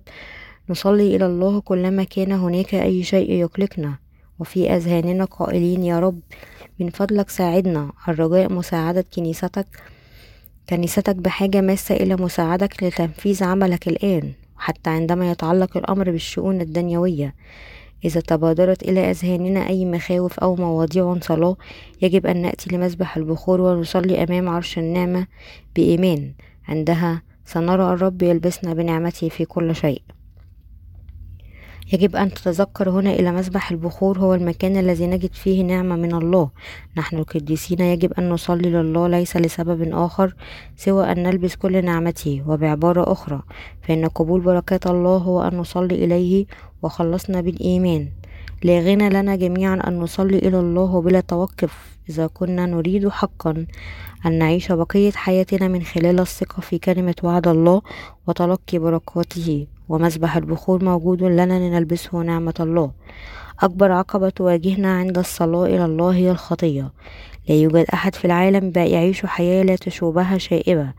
نصلي 0.70 1.16
إلى 1.16 1.26
الله 1.26 1.62
كلما 1.62 2.04
كان 2.04 2.32
هناك 2.32 2.76
أي 2.76 3.04
شيء 3.04 3.32
يقلقنا. 3.32 4.06
وفي 4.40 4.76
أذهاننا 4.76 5.26
قائلين 5.26 5.84
يا 5.84 6.00
رب 6.00 6.20
من 6.80 6.90
فضلك 6.90 7.30
ساعدنا. 7.30 7.92
الرجاء 8.08 8.54
مساعدة 8.54 9.06
كنيستك 9.16 9.68
كنيستك 10.70 11.16
بحاجة 11.16 11.62
ماسة 11.62 11.96
إلى 11.96 12.16
مساعدك 12.16 12.84
لتنفيذ 12.84 13.44
عملك 13.44 13.88
الآن 13.88 14.34
حتى 14.58 14.90
عندما 14.90 15.32
يتعلق 15.32 15.78
الأمر 15.78 16.12
بالشؤون 16.12 16.62
الدنيوية. 16.62 17.36
إذا 18.06 18.22
تبادرت 18.22 18.84
إلى 18.84 19.12
أذهاننا 19.12 19.68
أي 19.68 19.86
مخاوف 19.86 20.40
أو 20.40 20.56
مواضيع 20.56 21.18
صلاة 21.22 21.58
يجب 22.02 22.26
أن 22.26 22.42
نأتي 22.42 22.76
لمسبح 22.76 23.18
البخور 23.18 23.62
ونصلي 23.62 24.24
أمام 24.24 24.50
عرش 24.50 24.78
النعمة 24.78 25.28
بإيمان. 25.76 26.34
عندها 26.68 27.22
سنرى 27.46 27.94
الرب 27.94 28.22
يلبسنا 28.22 28.74
بنعمته 28.74 29.30
في 29.30 29.46
كل 29.46 29.76
شيء. 29.76 30.02
يجب 31.94 32.16
أن 32.16 32.34
تتذكر 32.34 32.90
هنا 32.90 33.14
إلى 33.14 33.32
مسبح 33.32 33.72
البخور 33.72 34.20
هو 34.20 34.34
المكان 34.34 34.78
الذي 34.78 35.08
نجد 35.08 35.34
فيه 35.34 35.64
نعمة 35.64 35.96
من 35.96 36.16
الله. 36.16 36.50
نحن 36.98 37.18
القديسين 37.18 37.80
يجب 37.80 38.14
أن 38.14 38.30
نصلي 38.30 38.70
لله 38.70 39.08
ليس 39.08 39.38
لسبب 39.38 39.94
آخر 39.94 40.36
سوى 40.76 41.12
أن 41.12 41.24
نلبس 41.24 41.56
كل 41.56 41.86
نعمته 41.86 42.44
وبعبارة 42.48 43.12
أخرى 43.12 43.42
فإن 43.82 44.06
قبول 44.06 44.42
بركات 44.42 44.88
الله 44.88 45.18
هو 45.18 45.42
أن 45.42 45.58
نصلي 45.58 46.06
إليه 46.06 46.46
وخلصنا 46.82 47.42
بالإيمان. 47.42 48.10
لا 48.64 48.80
غنى 48.80 49.10
لنا 49.10 49.36
جميعا 49.36 49.82
أن 49.88 50.00
نصلي 50.00 50.38
إلى 50.38 50.60
الله 50.60 51.02
بلا 51.02 51.20
توقف 51.20 51.98
إذا 52.10 52.28
كنا 52.28 52.66
نريد 52.66 53.10
حقا 53.10 53.66
أن 54.26 54.38
نعيش 54.38 54.72
بقية 54.72 55.12
حياتنا 55.12 55.68
من 55.68 55.84
خلال 55.84 56.20
الثقة 56.20 56.62
في 56.62 56.78
كلمة 56.78 57.16
وعد 57.24 57.48
الله 57.48 57.82
وتلقي 58.28 58.78
بركاته. 58.78 59.68
ومسبح 59.90 60.38
البخور 60.38 60.84
موجود 60.84 61.24
لنا 61.24 61.60
لنلبسه 61.60 62.18
نعمة 62.18 62.54
الله. 62.60 62.92
أكبر 63.60 63.92
عقبة 63.92 64.30
تواجهنا 64.30 64.98
عند 64.98 65.18
الصلاة 65.18 65.66
إلى 65.66 65.86
الله 65.86 66.16
هي 66.16 66.32
الخطية. 66.32 66.92
لا 67.50 67.56
يوجد 67.56 67.86
أحد 67.94 68.16
في 68.16 68.26
العالم 68.26 68.72
يعيش 68.76 69.26
حياة 69.26 69.64
لا 69.64 69.76
تشوبها 69.76 70.38
شائبة. 70.38 70.94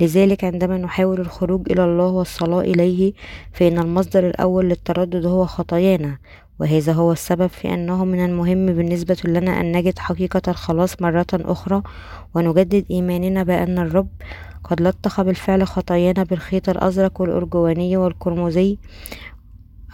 لذلك 0.00 0.44
عندما 0.44 0.78
نحاول 0.78 1.20
الخروج 1.20 1.72
إلى 1.72 1.84
الله 1.84 2.06
والصلاة 2.06 2.60
إليه 2.60 3.12
فإن 3.52 3.78
المصدر 3.78 4.26
الأول 4.26 4.68
للتردد 4.68 5.26
هو 5.26 5.46
خطايانا. 5.46 6.18
وهذا 6.60 6.92
هو 6.92 7.12
السبب 7.12 7.46
في 7.46 7.74
أنه 7.74 8.04
من 8.04 8.24
المهم 8.24 8.66
بالنسبة 8.66 9.16
لنا 9.24 9.60
أن 9.60 9.72
نجد 9.72 9.98
حقيقة 9.98 10.42
الخلاص 10.48 11.02
مرة 11.02 11.26
أخرى 11.34 11.82
ونجدد 12.34 12.84
إيماننا 12.90 13.42
بأن 13.42 13.78
الرب 13.78 14.08
قد 14.64 14.82
لطخ 14.82 15.20
بالفعل 15.20 15.66
خطايانا 15.66 16.22
بالخيط 16.22 16.68
الأزرق 16.68 17.20
والأرجواني 17.20 17.96
والقرمزي 17.96 18.78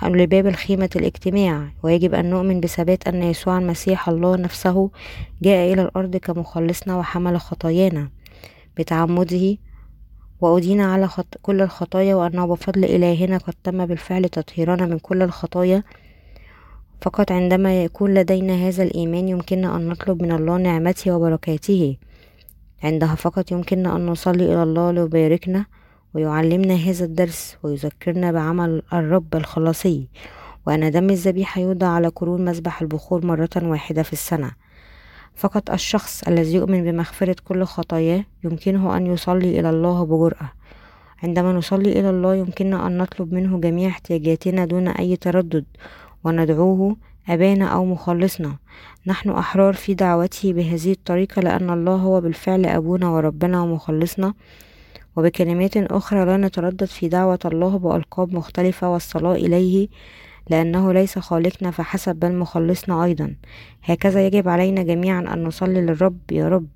لباب 0.02 0.46
الخيمة 0.46 0.90
الاجتماع. 0.96 1.72
ويجب 1.82 2.14
أن 2.14 2.30
نؤمن 2.30 2.60
بثبات 2.60 3.08
أن 3.08 3.22
يسوع 3.22 3.58
المسيح 3.58 4.08
الله 4.08 4.36
نفسه 4.36 4.90
جاء 5.42 5.72
إلى 5.72 5.82
الأرض 5.82 6.16
كمخلصنا 6.16 6.96
وحمل 6.96 7.40
خطايانا 7.40 8.08
بتعمده 8.76 9.56
وأدين 10.40 10.80
على 10.80 11.08
خط... 11.08 11.38
كل 11.42 11.60
الخطايا 11.60 12.14
وأنه 12.14 12.46
بفضل 12.46 12.84
إلهنا 12.84 13.38
قد 13.38 13.54
تم 13.64 13.86
بالفعل 13.86 14.28
تطهيرنا 14.28 14.86
من 14.86 14.98
كل 14.98 15.22
الخطايا 15.22 15.82
فقط 17.02 17.32
عندما 17.32 17.84
يكون 17.84 18.14
لدينا 18.14 18.54
هذا 18.68 18.82
الإيمان 18.82 19.28
يمكننا 19.28 19.76
أن 19.76 19.88
نطلب 19.88 20.22
من 20.22 20.32
الله 20.32 20.56
نعمته 20.56 21.16
وبركاته. 21.16 21.96
عندها 22.82 23.14
فقط 23.14 23.52
يمكننا 23.52 23.96
أن 23.96 24.06
نصلي 24.06 24.44
إلى 24.44 24.62
الله 24.62 24.90
ليباركنا 24.90 25.64
ويعلمنا 26.14 26.74
هذا 26.74 27.04
الدرس 27.04 27.56
ويذكرنا 27.62 28.32
بعمل 28.32 28.82
الرب 28.92 29.36
الخلاصي. 29.36 30.08
وأن 30.66 30.90
دم 30.90 31.10
الذبيحة 31.10 31.60
يوضع 31.60 31.86
على 31.86 32.08
قرون 32.08 32.44
مسبح 32.44 32.82
البخور 32.82 33.26
مرة 33.26 33.50
واحدة 33.56 34.02
في 34.02 34.12
السنة. 34.12 34.50
فقط 35.34 35.70
الشخص 35.70 36.22
الذي 36.28 36.54
يؤمن 36.54 36.84
بمغفرة 36.84 37.36
كل 37.44 37.64
خطاياه 37.64 38.24
يمكنه 38.44 38.96
أن 38.96 39.06
يصلي 39.06 39.60
إلى 39.60 39.70
الله 39.70 40.04
بجرأة. 40.04 40.52
عندما 41.22 41.52
نصلي 41.52 42.00
إلى 42.00 42.10
الله 42.10 42.34
يمكننا 42.34 42.86
أن 42.86 42.98
نطلب 42.98 43.34
منه 43.34 43.60
جميع 43.60 43.88
احتياجاتنا 43.88 44.64
دون 44.64 44.88
أي 44.88 45.16
تردد. 45.16 45.64
وندعوه 46.24 46.96
أبانا 47.28 47.64
أو 47.66 47.84
مخلصنا. 47.84 48.56
نحن 49.06 49.30
أحرار 49.30 49.74
في 49.74 49.94
دعوته 49.94 50.52
بهذه 50.52 50.92
الطريقة 50.92 51.42
لأن 51.42 51.70
الله 51.70 51.94
هو 51.94 52.20
بالفعل 52.20 52.66
أبونا 52.66 53.08
وربنا 53.08 53.62
ومخلصنا. 53.62 54.34
وبكلمات 55.16 55.76
أخرى 55.76 56.24
لا 56.24 56.36
نتردد 56.36 56.84
في 56.84 57.08
دعوة 57.08 57.38
الله 57.44 57.78
بألقاب 57.78 58.34
مختلفة 58.34 58.92
والصلاة 58.92 59.34
إليه 59.34 59.88
لأنه 60.50 60.92
ليس 60.92 61.18
خالقنا 61.18 61.70
فحسب 61.70 62.16
بل 62.16 62.34
مخلصنا 62.34 63.04
أيضا. 63.04 63.36
هكذا 63.82 64.26
يجب 64.26 64.48
علينا 64.48 64.82
جميعا 64.82 65.20
أن 65.34 65.44
نصلي 65.44 65.80
للرب 65.80 66.32
يا 66.32 66.48
رب 66.48 66.68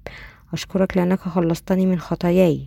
أشكرك 0.53 0.97
لأنك 0.97 1.21
خلصتني 1.21 1.87
من 1.87 1.99
خطاياي. 1.99 2.67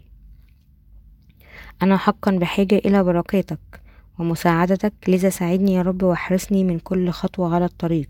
أنا 1.82 1.98
حقا 1.98 2.32
بحاجة 2.32 2.76
إلى 2.76 3.04
بركاتك. 3.04 3.82
ومساعدتك. 4.20 4.94
لذا 5.08 5.30
ساعدني 5.30 5.74
يا 5.74 5.82
رب 5.82 6.04
واحرسني 6.04 6.64
من 6.64 6.80
كل 6.80 7.10
خطوة 7.10 7.56
على 7.56 7.66
الطريق. 7.66 8.10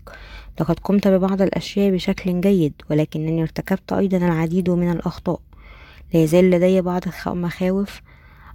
لقد 0.60 0.78
قمت 0.78 1.08
ببعض 1.08 1.42
الأشياء 1.42 1.90
بشكل 1.90 2.40
جيد 2.40 2.74
ولكنني 2.90 3.42
ارتكبت 3.42 3.92
أيضا 3.92 4.16
العديد 4.16 4.70
من 4.70 4.90
الأخطاء. 4.90 5.40
لا 6.14 6.22
يزال 6.22 6.50
لدي 6.50 6.80
بعض 6.80 7.02
المخاوف 7.26 8.00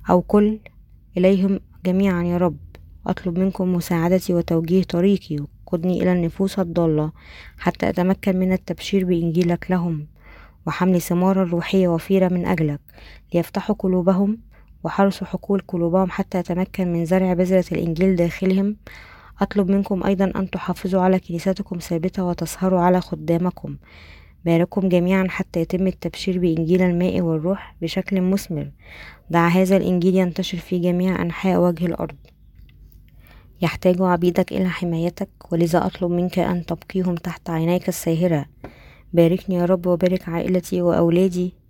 أو 0.10 0.22
كل 0.22 0.60
إليهم 1.18 1.60
جميعا 1.86 2.24
يا 2.24 2.38
رب. 2.38 2.58
أطلب 3.08 3.40
منكم 3.40 3.74
مساعدتي 3.74 4.34
وتوجيه 4.34 4.84
طريقي. 4.84 5.38
وقدني 5.66 6.02
إلى 6.04 6.12
النفوس 6.12 6.60
الضالة 6.60 7.12
حتى 7.58 7.90
أتمكن 7.90 8.40
من 8.40 8.52
التبشير 8.52 9.06
بإنجيلك 9.06 9.66
لهم 9.70 10.08
وحمل 10.68 11.02
ثمار 11.02 11.38
روحية 11.38 11.88
وفيرة 11.88 12.28
من 12.28 12.46
أجلك. 12.46 12.80
ليفتحوا 13.34 13.76
قلوبهم 13.80 14.38
وحرصوا 14.86 15.28
حقول 15.28 15.62
قلوبهم 15.68 16.10
حتى 16.10 16.40
أتمكن 16.40 16.94
من 16.94 17.06
زرع 17.06 17.34
بذرة 17.34 17.66
الإنجيل 17.72 18.16
داخلهم. 18.16 18.76
أطلب 19.42 19.72
منكم 19.72 20.04
أيضا 20.04 20.32
أن 20.36 20.50
تحافظوا 20.50 21.02
على 21.02 21.20
كنيستكم 21.20 21.80
ثابتة 21.80 22.24
وتسهروا 22.24 22.80
على 22.80 23.02
خدامكم. 23.02 23.78
باركم 24.46 24.90
جميعا 24.90 25.28
حتى 25.30 25.60
يتم 25.60 25.88
التبشير 25.88 26.40
بإنجيل 26.40 26.82
الماء 26.82 27.22
والروح 27.22 27.76
بشكل 27.82 28.22
مثمر. 28.22 28.72
دع 29.30 29.48
هذا 29.48 29.78
الإنجيل 29.78 30.16
ينتشر 30.16 30.58
في 30.58 30.80
جميع 30.80 31.22
أنحاء 31.22 31.60
وجه 31.60 31.86
الأرض. 31.86 32.16
يحتاج 33.62 34.02
عبيدك 34.02 34.52
إلى 34.52 34.70
حمايتك 34.70 35.30
ولذا 35.52 35.86
أطلب 35.86 36.12
منك 36.12 36.40
أن 36.40 36.66
تبقيهم 36.66 37.16
تحت 37.16 37.50
عينيك 37.50 37.88
الساهرة. 37.88 38.46
باركني 39.14 39.56
يا 39.56 39.66
رب 39.66 39.86
وبارك 39.88 40.30
عائلتي 40.30 40.82
وأولادي. 40.82 41.65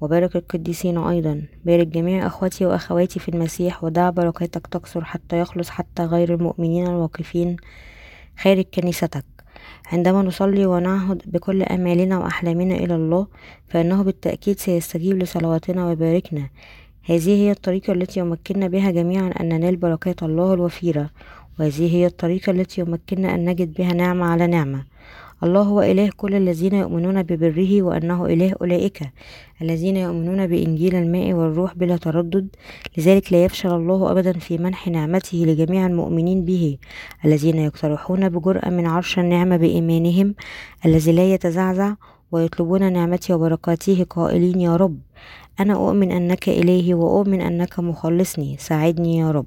وبارك 0.00 0.36
القديسين 0.36 0.98
أيضا. 0.98 1.42
بارك 1.64 1.86
جميع 1.86 2.26
أخوتي 2.26 2.66
وأخواتي 2.66 3.20
في 3.20 3.28
المسيح 3.28 3.84
ودع 3.84 4.10
بركاتك 4.10 4.66
تكثر 4.66 5.04
حتى 5.04 5.40
يخلص 5.40 5.70
حتى 5.70 6.02
غير 6.04 6.34
المؤمنين 6.34 6.86
الواقفين 6.86 7.56
خارج 8.38 8.64
كنيستك. 8.74 9.24
عندما 9.92 10.22
نصلي 10.22 10.66
ونعهد 10.66 11.22
بكل 11.26 11.62
أمالنا 11.62 12.18
وأحلامنا 12.18 12.74
إلى 12.74 12.94
الله 12.94 13.26
فإنه 13.68 14.02
بالتأكيد 14.02 14.58
سيستجيب 14.58 15.18
لصلواتنا 15.18 15.86
ويباركنا. 15.86 16.48
هذه 17.04 17.28
هي 17.28 17.50
الطريقة 17.50 17.92
التي 17.92 18.20
يمكننا 18.20 18.68
بها 18.68 18.90
جميعا 18.90 19.30
أن 19.40 19.48
ننال 19.48 19.76
بركات 19.76 20.22
الله 20.22 20.54
الوفيرة 20.54 21.10
وهذه 21.58 21.96
هي 21.96 22.06
الطريقة 22.06 22.50
التي 22.50 22.80
يمكننا 22.80 23.34
أن 23.34 23.44
نجد 23.44 23.74
بها 23.74 23.92
نعمة 23.92 24.26
على 24.26 24.46
نعمة. 24.46 24.84
الله 25.44 25.62
هو 25.62 25.82
إله 25.82 26.10
كل 26.16 26.34
الذين 26.34 26.74
يؤمنون 26.74 27.22
ببره 27.22 27.82
وأنه 27.82 28.26
إله 28.26 28.54
أولئك 28.60 29.00
الذين 29.62 29.96
يؤمنون 29.96 30.46
بإنجيل 30.46 30.94
الماء 30.94 31.32
والروح 31.32 31.74
بلا 31.74 31.96
تردد. 31.96 32.48
لذلك 32.98 33.32
لا 33.32 33.44
يفشل 33.44 33.74
الله 33.74 34.10
أبدا 34.10 34.32
في 34.32 34.58
منح 34.58 34.88
نعمته 34.88 35.38
لجميع 35.38 35.86
المؤمنين 35.86 36.44
به 36.44 36.78
الذين 37.24 37.56
يقترحون 37.56 38.28
بجرأة 38.28 38.70
من 38.70 38.86
عرش 38.86 39.18
النعمة 39.18 39.56
بإيمانهم 39.56 40.34
الذي 40.86 41.12
لا 41.12 41.34
يتزعزع 41.34 41.94
ويطلبون 42.32 42.92
نعمتي 42.92 43.32
وبركاته 43.32 44.06
قائلين 44.10 44.60
يا 44.60 44.76
رب. 44.76 44.98
أنا 45.60 45.74
أؤمن 45.74 46.12
أنك 46.12 46.48
إلهي 46.48 46.94
وأؤمن 46.94 47.40
أنك 47.40 47.78
مخلصني. 47.78 48.56
ساعدني 48.58 49.18
يا 49.18 49.30
رب. 49.30 49.46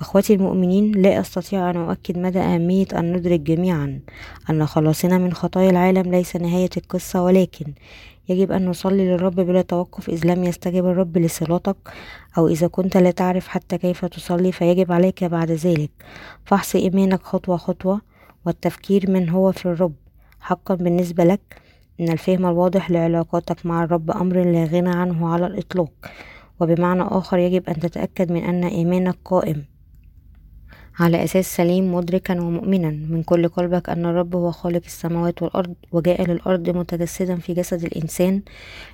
اخوتي 0.00 0.34
المؤمنين 0.34 0.92
لا 0.92 1.20
أستطيع 1.20 1.70
أن 1.70 1.76
أؤكد 1.76 2.18
مدى 2.18 2.38
أهمية 2.38 2.86
أن 2.96 3.12
ندرك 3.12 3.40
جميعا 3.40 4.00
أن 4.50 4.66
خلاصنا 4.66 5.18
من 5.18 5.32
خطايا 5.32 5.70
العالم 5.70 6.10
ليس 6.10 6.36
نهاية 6.36 6.70
القصة 6.76 7.22
ولكن 7.22 7.72
يجب 8.28 8.52
أن 8.52 8.66
نصلي 8.66 9.08
للرب 9.08 9.34
بلا 9.34 9.62
توقف. 9.62 10.08
إذ 10.08 10.26
لم 10.26 10.44
يستجب 10.44 10.86
الرب 10.86 11.18
لصلاتك 11.18 11.76
أو 12.38 12.48
إذا 12.48 12.66
كنت 12.66 12.96
لا 12.96 13.10
تعرف 13.10 13.48
حتى 13.48 13.78
كيف 13.78 14.04
تصلي 14.04 14.52
فيجب 14.52 14.92
عليك 14.92 15.24
بعد 15.24 15.50
ذلك 15.50 15.90
فحص 16.44 16.76
إيمانك 16.76 17.22
خطوة 17.22 17.56
خطوة 17.56 18.00
والتفكير 18.46 19.10
من 19.10 19.28
هو 19.28 19.52
في 19.52 19.66
الرب. 19.66 19.94
حقا 20.40 20.74
بالنسبة 20.74 21.24
لك 21.24 21.40
إن 22.00 22.08
الفهم 22.08 22.46
الواضح 22.46 22.90
لعلاقاتك 22.90 23.66
مع 23.66 23.84
الرب 23.84 24.10
أمر 24.10 24.36
لا 24.36 24.64
غنى 24.64 24.90
عنه 24.90 25.28
على 25.28 25.46
الإطلاق. 25.46 25.92
وبمعنى 26.60 27.02
آخر 27.02 27.38
يجب 27.38 27.68
أن 27.68 27.80
تتأكد 27.80 28.32
من 28.32 28.44
أن 28.44 28.64
إيمانك 28.64 29.16
قائم. 29.24 29.77
على 31.00 31.24
أساس 31.24 31.56
سليم 31.56 31.94
مدركا 31.94 32.40
ومؤمنا. 32.40 32.90
من 32.90 33.22
كل 33.22 33.48
قلبك 33.48 33.88
أن 33.90 34.06
الرب 34.06 34.36
هو 34.36 34.50
خالق 34.50 34.82
السماوات 34.86 35.42
والأرض 35.42 35.74
وجاء 35.92 36.22
للأرض 36.30 36.70
متجسدا 36.70 37.36
في 37.36 37.54
جسد 37.54 37.84
الإنسان 37.84 38.42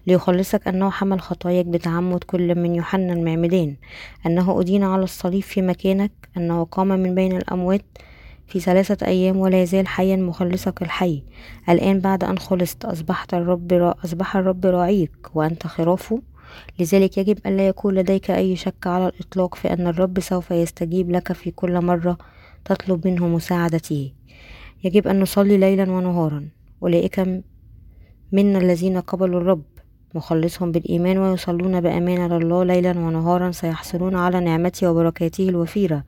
ليخلصك 0.07 0.69
أنه 0.69 0.91
حمل 0.91 1.21
خطاياك 1.21 1.67
بتعمد 1.67 2.25
كل 2.25 2.55
من 2.55 2.75
يوحنا 2.75 3.13
المعمدان 3.13 3.77
أنه 4.27 4.61
أدين 4.61 4.85
على 4.85 5.03
الصليب 5.05 5.43
في 5.43 5.63
مكانك 5.63 6.13
أنه 6.37 6.65
قام 6.65 6.89
من 6.89 7.15
بين 7.15 7.37
الأموات 7.37 7.85
في 8.47 8.61
ثلاثة 8.61 9.07
أيام 9.07 9.37
ولا 9.37 9.63
يزال 9.63 9.87
حيا 9.89 10.17
مخلصك 10.17 10.83
الحي. 10.83 11.23
الآن 11.69 12.01
بعد 12.01 12.25
أن 12.25 12.39
خلصت 12.39 12.85
أصبحت 12.85 13.35
الرب 13.35 13.73
أصبح 14.05 14.37
الرب 14.37 14.67
راعيك 14.67 15.11
وأنت 15.35 15.67
خرافه 15.67 16.23
لذلك 16.81 17.19
يجب 17.19 17.39
ألا 17.47 17.69
يكون 17.69 17.95
لديك 17.95 18.31
أي 18.31 18.57
شك 18.57 18.87
على 18.87 19.09
الإطلاق 19.09 19.55
في 19.55 19.73
أن 19.73 19.87
الرب 19.87 20.21
سوف 20.21 20.51
يستجيب 20.51 21.11
لك 21.11 21.33
في 21.33 21.51
كل 21.51 21.81
مرة 21.81 22.19
تطلب 22.65 23.07
منه 23.07 23.29
مساعدته. 23.29 24.13
يجب 24.85 25.09
أن 25.09 25.21
نصلي 25.21 25.57
ليلا 25.57 25.91
ونهارا. 25.91 26.49
أولئك 26.83 27.43
منا 28.33 28.59
الذين 28.59 29.01
قبلوا 29.01 29.41
الرب. 29.41 29.63
مخلصهم 30.15 30.73
بالإيمان 30.73 31.19
ويصلون 31.19 31.81
بأمانة 31.81 32.39
لله 32.39 32.65
ليلا 32.65 32.91
ونهارا. 32.91 33.51
سيحصلون 33.51 34.17
على 34.17 34.41
نعمته 34.41 34.91
وبركاته 34.91 35.49
الوفيرة. 35.49 36.05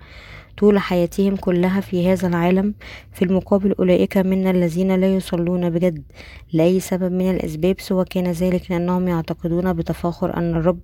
طول 0.59 0.79
حياتهم 0.79 1.37
كلها 1.37 1.81
في 1.81 2.13
هذا 2.13 2.29
العالم 2.29 2.75
في 3.13 3.25
المقابل 3.25 3.73
أولئك 3.79 4.17
منا 4.17 4.51
الذين 4.51 4.95
لا 4.95 5.15
يصلون 5.15 5.71
بجد 5.71 6.03
لأي 6.53 6.81
سبب 6.81 7.13
من 7.13 7.31
الأسباب 7.31 7.81
سوى 7.81 8.05
كان 8.05 8.31
ذلك 8.33 8.71
لأنهم 8.71 9.09
يعتقدون 9.09 9.73
بتفاخر 9.73 10.37
أن 10.37 10.51
الرب 10.57 10.81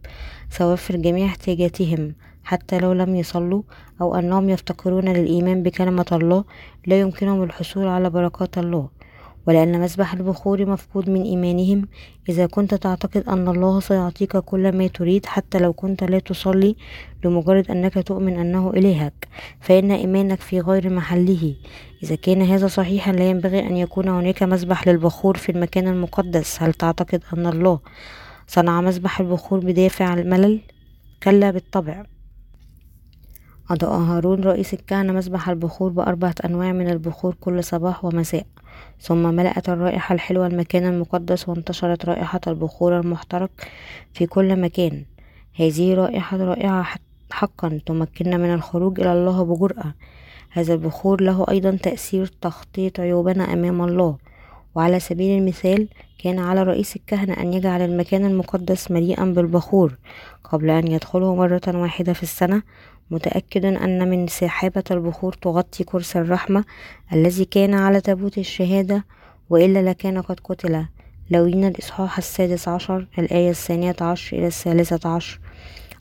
سيوفر 0.51 0.97
جميع 0.97 1.27
احتياجاتهم 1.27 2.15
حتى 2.45 2.79
لو 2.79 2.93
لم 2.93 3.17
يصلوا 3.17 3.63
أو 4.01 4.15
أنهم 4.15 4.49
يفتقرون 4.51 5.09
للإيمان 5.09 5.63
بكلمة 5.63 6.07
الله 6.13 6.45
لا 6.87 7.01
يمكنهم 7.01 7.43
الحصول 7.43 7.87
على 7.87 8.11
بركات 8.11 8.59
الله. 8.59 8.89
ولأن 9.47 9.81
مسبح 9.81 10.13
البخور 10.13 10.67
مفقود 10.67 11.11
من 11.11 11.23
إيمانهم. 11.23 11.89
إذا 12.29 12.47
كنت 12.47 12.75
تعتقد 12.75 13.29
أن 13.29 13.49
الله 13.49 13.81
سيعطيك 13.81 14.37
كل 14.37 14.77
ما 14.79 14.87
تريد 14.87 15.27
حتى 15.27 15.59
لو 15.59 15.73
كنت 15.73 16.05
لا 16.05 16.19
تصلي 16.19 16.77
لمجرد 17.25 17.71
أنك 17.71 17.95
تؤمن 17.95 18.39
أنه 18.39 18.71
إلهك 18.71 19.29
فإن 19.61 19.91
إيمانك 19.91 20.41
في 20.41 20.61
غير 20.61 20.91
محله. 20.91 21.55
إذا 22.03 22.15
كان 22.15 22.43
هذا 22.43 22.67
صحيحا 22.67 23.13
لا 23.13 23.31
ينبغي 23.31 23.61
أن 23.61 23.77
يكون 23.77 24.09
هناك 24.09 24.43
مسبح 24.43 24.89
للبخور 24.89 25.37
في 25.37 25.53
المكان 25.53 25.89
المقدس. 25.89 26.63
هل 26.63 26.75
تعتقد 26.75 27.23
أن 27.33 27.47
الله 27.47 27.81
صنع 28.47 28.81
مسبح 28.81 29.21
البخور 29.21 29.59
بدافع 29.59 30.15
الملل؟ 30.15 30.61
كلا 31.23 31.51
بالطبع. 31.51 32.05
أضاء 33.71 33.91
هارون 33.91 34.41
رئيس 34.41 34.75
الكهنة 34.75 35.13
مسبح 35.13 35.49
البخور 35.49 35.91
بأربعة 35.91 36.35
أنواع 36.45 36.73
من 36.73 36.91
البخور 36.91 37.35
كل 37.41 37.65
صباح 37.65 38.05
ومساء. 38.05 38.47
ثم 39.01 39.35
ملأت 39.35 39.69
الرائحة 39.69 40.15
الحلوة 40.15 40.47
المكان 40.47 40.87
المقدس 40.87 41.49
وانتشرت 41.49 42.05
رائحة 42.05 42.41
البخور 42.47 43.01
المحترق 43.01 43.51
في 44.15 44.27
كل 44.27 44.61
مكان. 44.61 45.05
هذه 45.55 45.95
رائحة 45.95 46.37
رائعة 46.37 46.87
حقا 47.31 47.81
تمكننا 47.87 48.37
من 48.37 48.55
الخروج 48.55 49.01
إلى 49.01 49.13
الله 49.13 49.45
بجرأة. 49.45 49.95
هذا 50.51 50.75
البخور 50.75 51.21
له 51.21 51.47
أيضا 51.51 51.71
تأثير 51.83 52.27
تخطيط 52.27 53.01
عيوبنا 53.01 53.53
أمام 53.53 53.83
الله. 53.83 54.17
وعلى 54.75 55.01
سبيل 55.01 55.39
المثال 55.39 55.89
كان 56.19 56.39
على 56.39 56.63
رئيس 56.63 56.97
الكهنة 56.97 57.33
أن 57.33 57.53
يجعل 57.55 57.83
المكان 57.83 58.25
المقدس 58.25 58.91
مليئا 58.91 59.25
بالبخور 59.25 59.99
قبل 60.45 60.71
أن 60.71 60.89
يدخله 60.89 61.35
مرة 61.35 61.63
واحدة 61.67 62.13
في 62.13 62.23
السنة 62.23 62.63
متأكد 63.11 63.65
أن 63.65 64.11
من 64.11 64.27
سحابة 64.27 64.85
البخور 64.91 65.33
تغطي 65.33 65.85
كرسي 65.85 66.19
الرحمة 66.19 66.65
الذي 67.13 67.45
كان 67.45 67.75
على 67.75 68.01
تابوت 68.01 68.39
الشهادة 68.39 69.05
وإلا 69.51 69.91
لكان 69.91 70.21
قد 70.21 70.41
قتل. 70.45 70.87
لوين 71.31 71.65
الإصحاح 71.65 72.19
السادس 72.19 72.69
عشر 72.69 73.07
الآية 73.19 73.51
الثانية 73.51 73.97
عشر 74.01 74.37
إلى 74.39 74.47
الثالثة 74.47 75.09
عشر. 75.09 75.41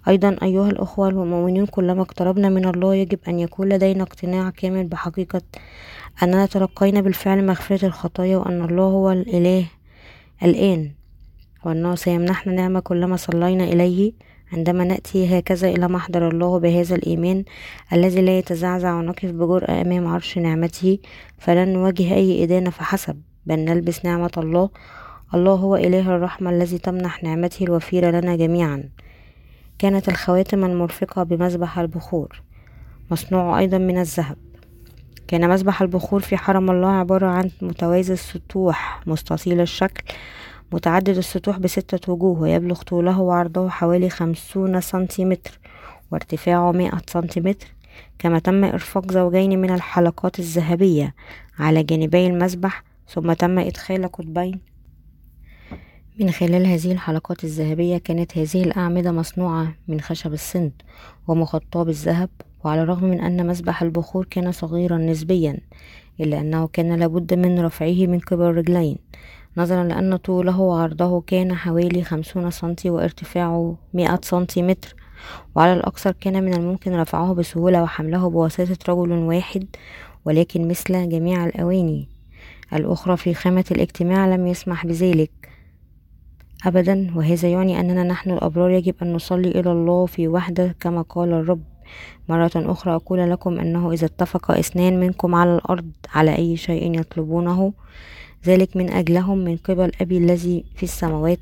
أيضا 0.08 0.36
أيها 0.44 0.70
الأخوة 0.70 1.10
المؤمنين 1.10 1.66
كلما 1.66 2.02
اقتربنا 2.02 2.50
من 2.50 2.66
الله 2.66 2.96
يجب 2.96 3.20
أن 3.28 3.40
يكون 3.40 3.70
لدينا 3.70 4.04
اقتناع 4.04 4.50
كامل 4.50 4.88
بحقيقة 4.88 5.42
أننا 6.24 6.46
تلقينا 6.46 7.02
بالفعل 7.02 7.46
مغفرة 7.46 7.86
الخطايا 7.86 8.38
وأن 8.38 8.62
الله 8.62 8.84
هو 8.84 9.12
الإله 9.12 9.66
الآن. 10.44 10.92
وأنه 11.66 11.96
سيمنحنا 11.96 12.54
نعمة 12.54 12.80
كلما 12.80 13.16
صلينا 13.16 13.64
إليه. 13.64 14.14
عندما 14.54 14.84
نأتي 14.84 15.40
هكذا 15.40 15.70
إلى 15.70 15.88
محضر 15.88 16.30
الله 16.30 16.60
بهذا 16.60 16.96
الإيمان 16.96 17.44
الذي 17.94 18.22
لا 18.22 18.38
يتزعزع 18.38 18.94
ونقف 18.94 19.32
بجرأة 19.32 19.82
أمام 19.82 20.08
عرش 20.08 20.38
نعمته 20.38 20.98
فلن 21.38 21.74
نواجه 21.74 22.14
أي 22.14 22.44
إدانة 22.44 22.70
فحسب 22.70 23.22
بل 23.46 23.60
نلبس 23.60 24.06
نعمة 24.06 24.32
الله. 24.38 24.70
الله 25.34 25.54
هو 25.54 25.76
إله 25.76 26.16
الرحمة 26.16 26.50
الذي 26.50 26.78
تمنح 26.78 27.24
نعمته 27.24 27.64
الوفيرة 27.64 28.12
لنا 28.12 28.36
جميعا. 28.36 28.84
كانت 29.80 30.10
الخواتم 30.10 30.66
المرفقة 30.66 31.24
بمذبح 31.24 31.80
البخور. 31.80 32.42
مصنوع 33.12 33.60
أيضا 33.60 33.78
من 33.78 33.98
الذهب. 33.98 34.38
كان 35.28 35.50
مذبح 35.50 35.82
البخور 35.82 36.20
في 36.20 36.38
حرم 36.38 36.72
الله 36.72 36.90
عبارة 36.90 37.28
عن 37.28 37.50
متوازي 37.62 38.14
السطوح 38.14 39.02
مستطيل 39.08 39.62
الشكل 39.62 40.04
متعدد 40.72 41.18
السطوح 41.18 41.60
بستة 41.60 42.14
وجوه 42.14 42.42
ويبلغ 42.42 42.82
طوله 42.82 43.20
وعرضه 43.20 43.70
حوالي 43.70 44.10
خمسون 44.10 44.82
سنتيمتر 44.82 45.60
وارتفاعه 46.12 46.72
مائة 46.72 47.02
سنتيمتر 47.08 47.68
كما 48.20 48.40
تم 48.40 48.64
إرفاق 48.64 49.12
زوجين 49.12 49.62
من 49.62 49.70
الحلقات 49.70 50.40
الذهبية 50.40 51.16
على 51.60 51.84
جانبي 51.84 52.28
المسبح 52.28 52.84
ثم 53.08 53.34
تم 53.34 53.60
إدخال 53.60 54.12
قطبين. 54.12 54.60
من 56.20 56.32
خلال 56.32 56.66
هذه 56.66 56.92
الحلقات 56.92 57.44
الذهبية 57.44 57.98
كانت 57.98 58.38
هذه 58.38 58.64
الأعمدة 58.64 59.12
مصنوعة 59.12 59.76
من 59.88 60.02
خشب 60.02 60.34
السند 60.34 60.72
ومغطاة 61.28 61.84
بالذهب 61.84 62.30
وعلى 62.64 62.84
الرغم 62.84 63.04
من 63.04 63.20
أن 63.22 63.48
مسبح 63.48 63.82
البخور 63.82 64.26
كان 64.26 64.52
صغيرا 64.52 64.98
نسبيا 64.98 65.58
إلا 66.20 66.42
أنه 66.42 66.68
كان 66.68 67.00
لابد 67.00 67.34
من 67.34 67.60
رفعه 67.60 68.06
من 68.08 68.20
قبل 68.20 68.44
رجلين 68.44 68.98
نظرا 69.58 69.84
لأن 69.84 70.16
طوله 70.16 70.60
وعرضه 70.60 71.22
كان 71.22 71.54
حوالي 71.56 72.04
خمسون 72.04 72.52
سنتي 72.52 72.90
وارتفاعه 72.90 73.78
مئة 73.94 74.20
سنتيمتر 74.24 74.96
وعلى 75.56 75.74
الأكثر 75.74 76.12
كان 76.12 76.44
من 76.44 76.54
الممكن 76.54 76.94
رفعه 76.96 77.34
بسهولة 77.34 77.84
وحمله 77.84 78.30
بواسطة 78.30 78.94
رجل 78.94 79.12
واحد 79.12 79.66
ولكن 80.26 80.68
مثل 80.68 81.10
جميع 81.10 81.46
الأواني 81.46 82.08
الأخرى 82.74 83.18
في 83.18 83.34
خامة 83.34 83.66
الاجتماع 83.72 84.28
لم 84.28 84.48
يسمح 84.48 84.86
بذلك. 84.86 85.32
أبدا 86.66 87.12
وهذا 87.16 87.50
يعني 87.50 87.80
أننا 87.80 88.04
نحن 88.04 88.32
الأبرار 88.32 88.70
يجب 88.70 88.96
أن 89.02 89.14
نصلي 89.14 89.48
إلى 89.60 89.72
الله 89.72 90.06
في 90.06 90.28
وحدة 90.28 90.76
كما 90.80 91.02
قال 91.02 91.34
الرب. 91.34 91.64
مرة 92.30 92.52
أخرى 92.56 92.96
أقول 92.96 93.32
لكم 93.32 93.60
أنه 93.60 93.92
إذا 93.92 94.06
اتفق 94.06 94.52
اثنان 94.52 95.00
منكم 95.00 95.36
على 95.36 95.56
الأرض 95.56 95.92
على 96.14 96.36
أي 96.36 96.58
شيء 96.58 97.00
يطلبونه 97.00 97.74
ذلك 98.46 98.78
من 98.78 98.90
أجلهم 98.90 99.38
من 99.38 99.58
قبل 99.58 99.92
أبي 100.02 100.18
الذي 100.18 100.66
في 100.76 100.84
السماوات 100.84 101.40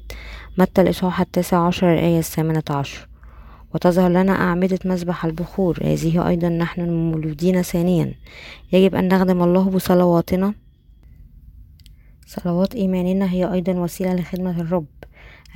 متى 0.58 0.82
الإصحاح 0.82 1.22
التاسع 1.22 1.68
عشر 1.68 1.94
الآية 1.94 2.20
الثامنة 2.20 2.64
عشر. 2.70 3.08
وتظهر 3.74 4.10
لنا 4.10 4.32
أعمدة 4.32 4.80
مسبح 4.86 5.26
البخور 5.26 5.80
هذه 5.84 6.28
أيضا 6.28 6.50
نحن 6.50 6.82
المولودين 6.82 7.62
ثانيا. 7.62 8.14
يجب 8.72 8.96
أن 8.96 9.08
نخدم 9.08 9.44
الله 9.44 9.70
بصلواتنا. 9.70 10.54
صلوات 12.26 12.76
إيماننا 12.76 13.32
هي 13.32 13.54
أيضا 13.54 13.74
وسيلة 13.74 14.16
لخدمة 14.16 14.62
الرب. 14.62 14.86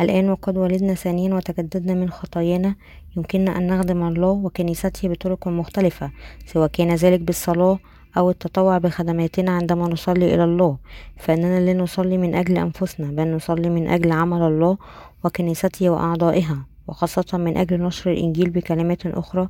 الآن 0.02 0.30
وقد 0.30 0.58
ولدنا 0.58 0.94
ثانيا 0.94 1.36
وتجددنا 1.36 1.94
من 1.94 2.10
خطايانا. 2.10 2.76
يمكننا 3.18 3.58
أن 3.58 3.68
نخدم 3.68 4.04
الله 4.04 4.30
وكنيسته 4.30 5.10
بطرق 5.10 5.48
مختلفة 5.48 6.12
سواء 6.46 6.68
كان 6.68 6.96
ذلك 6.96 7.20
بالصلاة 7.20 7.80
أو 8.18 8.30
التطوع 8.30 8.78
بخدماتنا 8.78 9.52
عندما 9.52 9.88
نصلي 9.88 10.36
إلى 10.36 10.44
الله 10.44 10.78
فإننا 11.18 11.60
لا 11.60 11.74
نصلي 11.74 12.18
من 12.18 12.36
أجل 12.36 12.58
أنفسنا 12.58 13.08
بل 13.08 13.36
نصلي 13.36 13.70
من 13.70 13.88
أجل 13.88 14.12
عمل 14.12 14.42
الله 14.42 14.78
وكنيسته 15.24 15.90
وأعضائها 15.90 16.66
وخاصة 16.88 17.38
من 17.38 17.58
أجل 17.58 17.84
نشر 17.84 18.12
الإنجيل 18.12 18.50
بكلمات 18.50 19.06
أخرى 19.06 19.48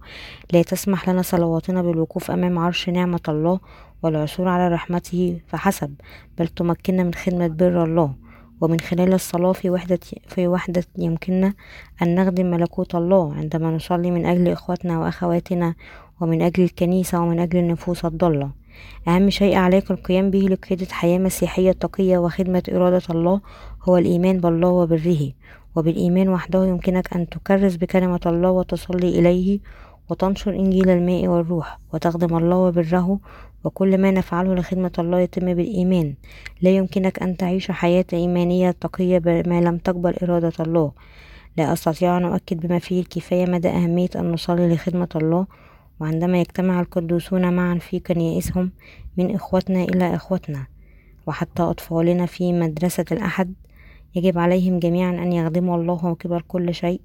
لا 0.54 0.62
تسمح 0.62 1.10
لنا 1.10 1.21
صلواتنا 1.21 1.82
بالوقوف 1.82 2.32
أمام 2.32 2.60
عرش 2.60 2.89
نعمة 2.89 3.21
الله 3.30 3.60
والعثور 4.04 4.47
على 4.47 4.67
رحمته 4.67 5.39
فحسب 5.47 5.95
بل 6.38 6.47
تمكننا 6.47 7.04
من 7.04 7.13
خدمة 7.13 7.47
بر 7.47 7.84
الله. 7.84 8.13
ومن 8.62 8.80
خلال 8.80 9.13
الصلاة 9.13 9.52
في 9.52 9.69
وحدة, 9.69 9.99
في 10.28 10.47
وحدة 10.47 10.84
يمكننا 10.97 11.54
أن 12.02 12.15
نخدم 12.15 12.45
ملكوت 12.52 12.95
الله 12.95 13.34
عندما 13.34 13.71
نصلي 13.71 14.12
من 14.12 14.26
أجل 14.26 14.47
إخواتنا 14.47 14.99
وأخواتنا 14.99 15.76
ومن 16.21 16.41
أجل 16.41 16.63
الكنيسة 16.63 17.21
ومن 17.21 17.39
أجل 17.39 17.60
النفوس 17.60 18.06
الضالة. 18.06 18.49
أهم 19.08 19.30
شيء 19.30 19.56
عليك 19.56 19.91
القيام 19.91 20.32
به 20.32 20.39
لقيادة 20.39 20.88
حياة 20.91 21.17
مسيحية 21.17 21.71
تقية 21.71 22.17
وخدمة 22.17 22.63
إرادة 22.71 23.02
الله 23.10 23.41
هو 23.84 23.97
الإيمان 23.97 24.39
بالله 24.39 24.69
وبره. 24.69 25.32
وبالإيمان 25.76 26.30
وحده 26.30 26.65
يمكنك 26.65 27.13
أن 27.13 27.30
تكرس 27.30 27.76
بكلمة 27.76 28.19
الله 28.26 28.52
وتصلي 28.52 29.19
إليه 29.19 29.60
وتنشر 30.10 30.52
إنجيل 30.52 30.89
الماء 30.89 31.28
والروح 31.28 31.80
وتخدم 31.93 32.38
الله 32.38 32.58
وبره. 32.58 33.19
وكل 33.63 33.97
ما 33.97 34.12
نفعله 34.12 34.56
لخدمة 34.56 34.91
الله 34.99 35.19
يتم 35.19 35.54
بالإيمان. 35.54 36.13
لا 36.62 36.69
يمكنك 36.69 37.23
أن 37.23 37.38
تعيش 37.38 37.71
حياة 37.71 38.06
إيمانية 38.13 38.71
تقية 38.71 39.21
ما 39.26 39.62
لم 39.62 39.78
تقبل 39.78 40.13
إرادة 40.23 40.54
الله. 40.60 40.91
لا 41.58 41.73
أستطيع 41.73 42.17
أن 42.17 42.23
أؤكد 42.23 42.67
بما 42.67 42.80
فيه 42.80 43.02
الكفاية 43.02 43.45
مدى 43.45 43.69
أهمية 43.69 44.10
أن 44.15 44.32
نصلي 44.32 44.73
لخدمة 44.73 45.10
الله 45.15 45.45
وعندما 45.99 46.41
يجتمع 46.41 46.79
القدوسون 46.79 47.53
معا 47.53 47.75
في 47.75 47.99
كنائسهم 47.99 48.71
من 49.17 49.36
إخوتنا 49.36 49.84
إلى 49.84 50.15
إخوتنا 50.15 50.67
وحتى 51.27 51.63
أطفالنا 51.63 52.25
في 52.25 52.53
مدرسة 52.53 53.06
الأحد 53.12 53.53
يجب 54.15 54.38
عليهم 54.38 54.79
جميعا 54.79 55.12
أن 55.12 55.34
يخدموا 55.34 55.77
الله 55.77 56.13
قبل 56.13 56.41
كل 56.47 56.73
شيء. 56.73 57.01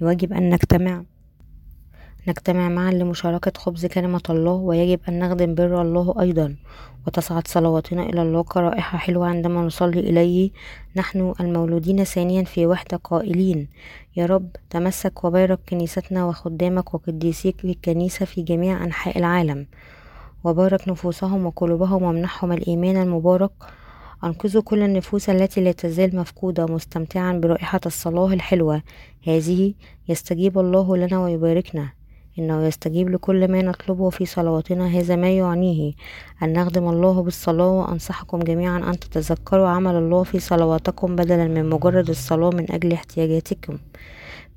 يجب 0.00 0.32
أن 0.32 0.50
نجتمع 0.50 1.04
نجتمع 2.28 2.68
معا 2.68 2.90
لمشاركة 2.90 3.52
خبز 3.56 3.86
كلمة 3.86 4.22
الله 4.30 4.52
ويجب 4.52 5.00
أن 5.08 5.18
نخدم 5.18 5.54
بر 5.54 5.82
الله 5.82 6.14
أيضا. 6.20 6.56
وتصعد 7.06 7.48
صلواتنا 7.48 8.02
إلى 8.02 8.22
الله 8.22 8.42
كرائحة 8.42 8.98
حلوة 8.98 9.26
عندما 9.26 9.60
نصلي 9.62 10.00
إليه. 10.00 10.50
نحن 10.96 11.34
المولودين 11.40 12.04
ثانيا 12.04 12.44
في 12.44 12.66
وحدة 12.66 12.96
قائلين 12.96 13.68
يا 14.16 14.26
رب 14.26 14.48
تمسك 14.70 15.24
وبارك 15.24 15.58
كنيستنا 15.68 16.24
وخدامك 16.24 16.94
وقديسيك 16.94 17.64
الكنيسة 17.64 18.26
في 18.26 18.42
جميع 18.42 18.84
أنحاء 18.84 19.18
العالم. 19.18 19.66
وبارك 20.44 20.88
نفوسهم 20.88 21.46
وقلوبهم 21.46 22.02
وامنحهم 22.02 22.52
الإيمان 22.52 22.96
المبارك. 22.96 23.52
أنقذوا 24.24 24.62
كل 24.62 24.82
النفوس 24.82 25.30
التي 25.30 25.60
لا 25.60 25.72
تزال 25.72 26.16
مفقودة 26.16 26.66
مستمتعا 26.66 27.32
برائحة 27.32 27.80
الصلاة 27.86 28.32
الحلوة. 28.32 28.82
هذه 29.26 29.74
يستجيب 30.08 30.58
الله 30.58 30.96
لنا 30.96 31.20
ويباركنا. 31.20 32.03
إنه 32.38 32.66
يستجيب 32.66 33.10
لكل 33.10 33.48
ما 33.48 33.62
نطلبه 33.62 34.10
في 34.10 34.26
صلواتنا 34.26 34.86
هذا 34.86 35.16
ما 35.16 35.30
يعنيه. 35.30 35.92
أن 36.42 36.52
نخدم 36.52 36.88
الله 36.88 37.22
بالصلاة 37.22 37.70
وأنصحكم 37.70 38.38
جميعا 38.38 38.78
أن 38.78 38.98
تتذكروا 38.98 39.68
عمل 39.68 39.96
الله 39.96 40.22
في 40.22 40.40
صلواتكم 40.40 41.16
بدلا 41.16 41.48
من 41.48 41.70
مجرد 41.70 42.10
الصلاة 42.10 42.50
من 42.50 42.72
أجل 42.72 42.92
احتياجاتكم. 42.92 43.78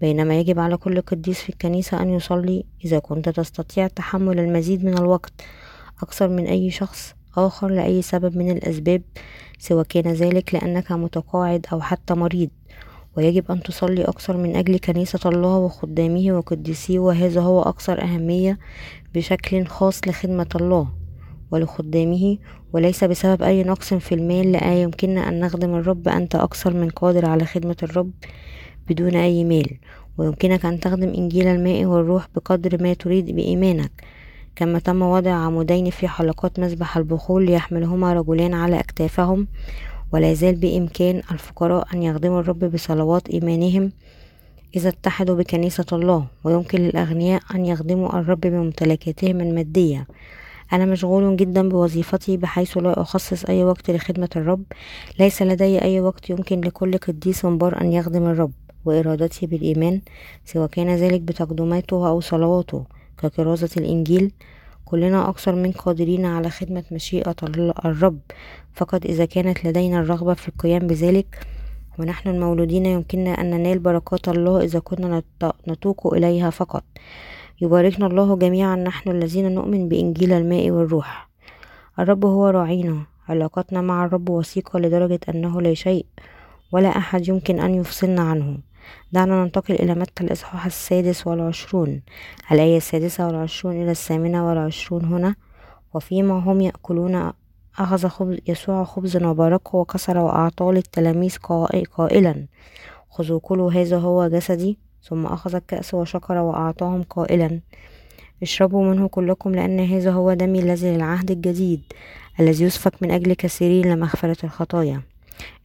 بينما 0.01 0.39
يجب 0.39 0.59
على 0.59 0.77
كل 0.77 1.01
قديس 1.01 1.41
في 1.41 1.49
الكنيسة 1.49 2.01
أن 2.01 2.09
يصلي 2.09 2.65
إذا 2.85 2.99
كنت 2.99 3.29
تستطيع 3.29 3.87
تحمل 3.87 4.39
المزيد 4.39 4.85
من 4.85 4.97
الوقت 4.97 5.33
أكثر 6.01 6.27
من 6.27 6.47
أي 6.47 6.71
شخص 6.71 7.15
آخر 7.37 7.67
لأي 7.67 8.01
سبب 8.01 8.37
من 8.37 8.51
الأسباب 8.51 9.01
سواء 9.59 9.85
كان 9.85 10.13
ذلك 10.13 10.53
لأنك 10.53 10.91
متقاعد 10.91 11.65
أو 11.73 11.81
حتى 11.81 12.13
مريض. 12.13 12.49
ويجب 13.17 13.51
أن 13.51 13.63
تصلي 13.63 14.03
أكثر 14.03 14.37
من 14.37 14.55
أجل 14.55 14.77
كنيسة 14.77 15.19
الله 15.25 15.57
وخدامه 15.57 16.31
وقديسيه 16.31 16.99
وهذا 16.99 17.41
هو 17.41 17.61
أكثر 17.61 18.01
أهمية 18.01 18.59
بشكل 19.15 19.65
خاص 19.65 20.01
لخدمة 20.07 20.49
الله 20.55 20.87
ولخدامه 21.51 22.37
وليس 22.73 23.03
بسبب 23.03 23.43
أي 23.43 23.63
نقص 23.63 23.93
في 23.93 24.15
المال 24.15 24.51
لا 24.51 24.81
يمكننا 24.81 25.29
أن 25.29 25.39
نخدم 25.39 25.75
الرب 25.75 26.07
أنت 26.07 26.35
أكثر 26.35 26.73
من 26.73 26.89
قادر 26.89 27.25
على 27.25 27.45
خدمة 27.45 27.75
الرب 27.83 28.11
بدون 28.89 29.15
أي 29.15 29.43
مال. 29.43 29.77
ويمكنك 30.17 30.65
أن 30.65 30.79
تخدم 30.79 31.09
إنجيل 31.09 31.47
الماء 31.47 31.85
والروح 31.85 32.27
بقدر 32.35 32.83
ما 32.83 32.93
تريد 32.93 33.35
بإيمانك. 33.35 33.91
كما 34.55 34.79
تم 34.79 35.01
وضع 35.01 35.31
عمودين 35.31 35.89
في 35.89 36.07
حلقات 36.07 36.59
مسبح 36.59 36.97
البخور 36.97 37.41
ليحملهما 37.41 38.13
رجلان 38.13 38.53
على 38.53 38.79
أكتافهم 38.79 39.47
ولا 40.13 40.31
يزال 40.31 40.55
بإمكان 40.55 41.21
الفقراء 41.31 41.87
أن 41.93 42.03
يخدموا 42.03 42.39
الرب 42.39 42.59
بصلوات 42.59 43.29
إيمانهم 43.29 43.91
إذا 44.75 44.89
اتحدوا 44.89 45.35
بكنيسة 45.35 45.85
الله 45.93 46.25
ويمكن 46.43 46.81
للأغنياء 46.81 47.41
أن 47.55 47.65
يخدموا 47.65 48.19
الرب 48.19 48.41
بممتلكاتهم 48.41 49.41
المادية. 49.41 50.07
أنا 50.73 50.85
مشغول 50.85 51.37
جدا 51.37 51.69
بوظيفتي 51.69 52.37
بحيث 52.37 52.77
لا 52.77 53.01
أخصص 53.01 53.45
أي 53.45 53.63
وقت 53.63 53.91
لخدمة 53.91 54.29
الرب. 54.35 54.63
ليس 55.19 55.41
لدي 55.41 55.81
أي 55.81 55.99
وقت 55.99 56.29
يمكن 56.29 56.61
لكل 56.61 56.97
قديس 56.97 57.45
بار 57.45 57.81
أن 57.81 57.93
يخدم 57.93 58.23
الرب 58.25 58.51
وإرادته 58.85 59.47
بالإيمان 59.47 60.01
سواء 60.45 60.67
كان 60.67 60.95
ذلك 60.95 61.21
بتقدماته 61.21 62.07
أو 62.09 62.19
صلواته. 62.19 62.83
ككرازة 63.17 63.69
الإنجيل 63.77 64.31
كلنا 64.89 65.29
أكثر 65.29 65.55
من 65.55 65.71
قادرين 65.71 66.25
على 66.25 66.49
خدمة 66.49 66.83
مشيئة 66.91 67.35
الرب. 67.85 68.19
فقط 68.73 69.05
إذا 69.05 69.25
كانت 69.25 69.65
لدينا 69.65 69.99
الرغبة 69.99 70.33
في 70.33 70.47
القيام 70.47 70.87
بذلك 70.87 71.47
ونحن 71.99 72.29
المولودين 72.29 72.85
يمكننا 72.85 73.41
أن 73.41 73.49
ننال 73.49 73.79
بركات 73.79 74.27
الله 74.29 74.61
إذا 74.61 74.79
كنا 74.79 75.21
نتوق 75.67 76.13
إليها 76.13 76.49
فقط. 76.49 76.83
يباركنا 77.61 78.07
الله 78.07 78.35
جميعا 78.35 78.75
نحن 78.75 79.09
الذين 79.09 79.55
نؤمن 79.55 79.89
بإنجيل 79.89 80.33
الماء 80.33 80.71
والروح. 80.71 81.29
الرب 81.99 82.25
هو 82.25 82.47
راعينا. 82.47 82.97
علاقتنا 83.29 83.81
مع 83.81 84.05
الرب 84.05 84.29
وثيقة 84.29 84.79
لدرجة 84.79 85.19
أنه 85.29 85.61
لا 85.61 85.73
شيء 85.73 86.05
ولا 86.71 86.89
أحد 86.97 87.27
يمكن 87.27 87.59
أن 87.59 87.75
يفصلنا 87.75 88.21
عنه. 88.21 88.57
دعنا 89.11 89.43
ننتقل 89.43 89.73
إلى 89.73 89.95
متى 89.95 90.23
الإصحاح 90.23 90.65
السادس 90.65 91.27
والعشرون. 91.27 92.01
الآية 92.51 92.77
السادسة 92.77 93.27
والعشرون 93.27 93.81
إلى 93.81 93.91
الثامنة 93.91 94.47
والعشرون 94.47 95.05
هنا. 95.05 95.35
وفيما 95.93 96.39
هم 96.39 96.61
يأكلون 96.61 97.31
أخذ 97.79 98.07
خبز 98.07 98.37
يسوع 98.47 98.83
خبزا 98.83 99.27
وباركه 99.27 99.77
وكسر 99.77 100.17
وأعطاه 100.17 100.71
للتلاميذ 100.71 101.37
قائلا 101.91 102.45
خذوا 103.09 103.39
كلوا 103.39 103.71
هذا 103.71 103.97
هو 103.97 104.27
جسدي. 104.27 104.77
ثم 105.03 105.25
أخذ 105.25 105.55
الكأس 105.55 105.93
وشكر 105.93 106.37
وأعطاهم 106.37 107.03
قائلا 107.03 107.59
اشربوا 108.41 108.83
منه 108.83 109.07
كلكم 109.07 109.55
لأن 109.55 109.79
هذا 109.79 110.11
هو 110.11 110.33
دمي 110.33 110.59
الذي 110.59 110.95
للعهد 110.95 111.31
الجديد 111.31 111.81
الذي 112.39 112.63
يسفك 112.63 113.03
من 113.03 113.11
أجل 113.11 113.33
كثيرين 113.33 113.93
لمغفرة 113.93 114.37
الخطايا. 114.45 115.01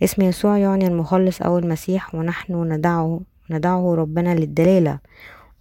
اسم 0.03 0.23
يسوع 0.23 0.59
يعني 0.59 0.87
المخلص 0.87 1.43
أو 1.43 1.59
المسيح 1.59 2.15
ونحن 2.15 2.73
ندعه 2.73 3.21
ندعه 3.51 3.95
ربنا 3.95 4.35
للدلالة 4.35 4.99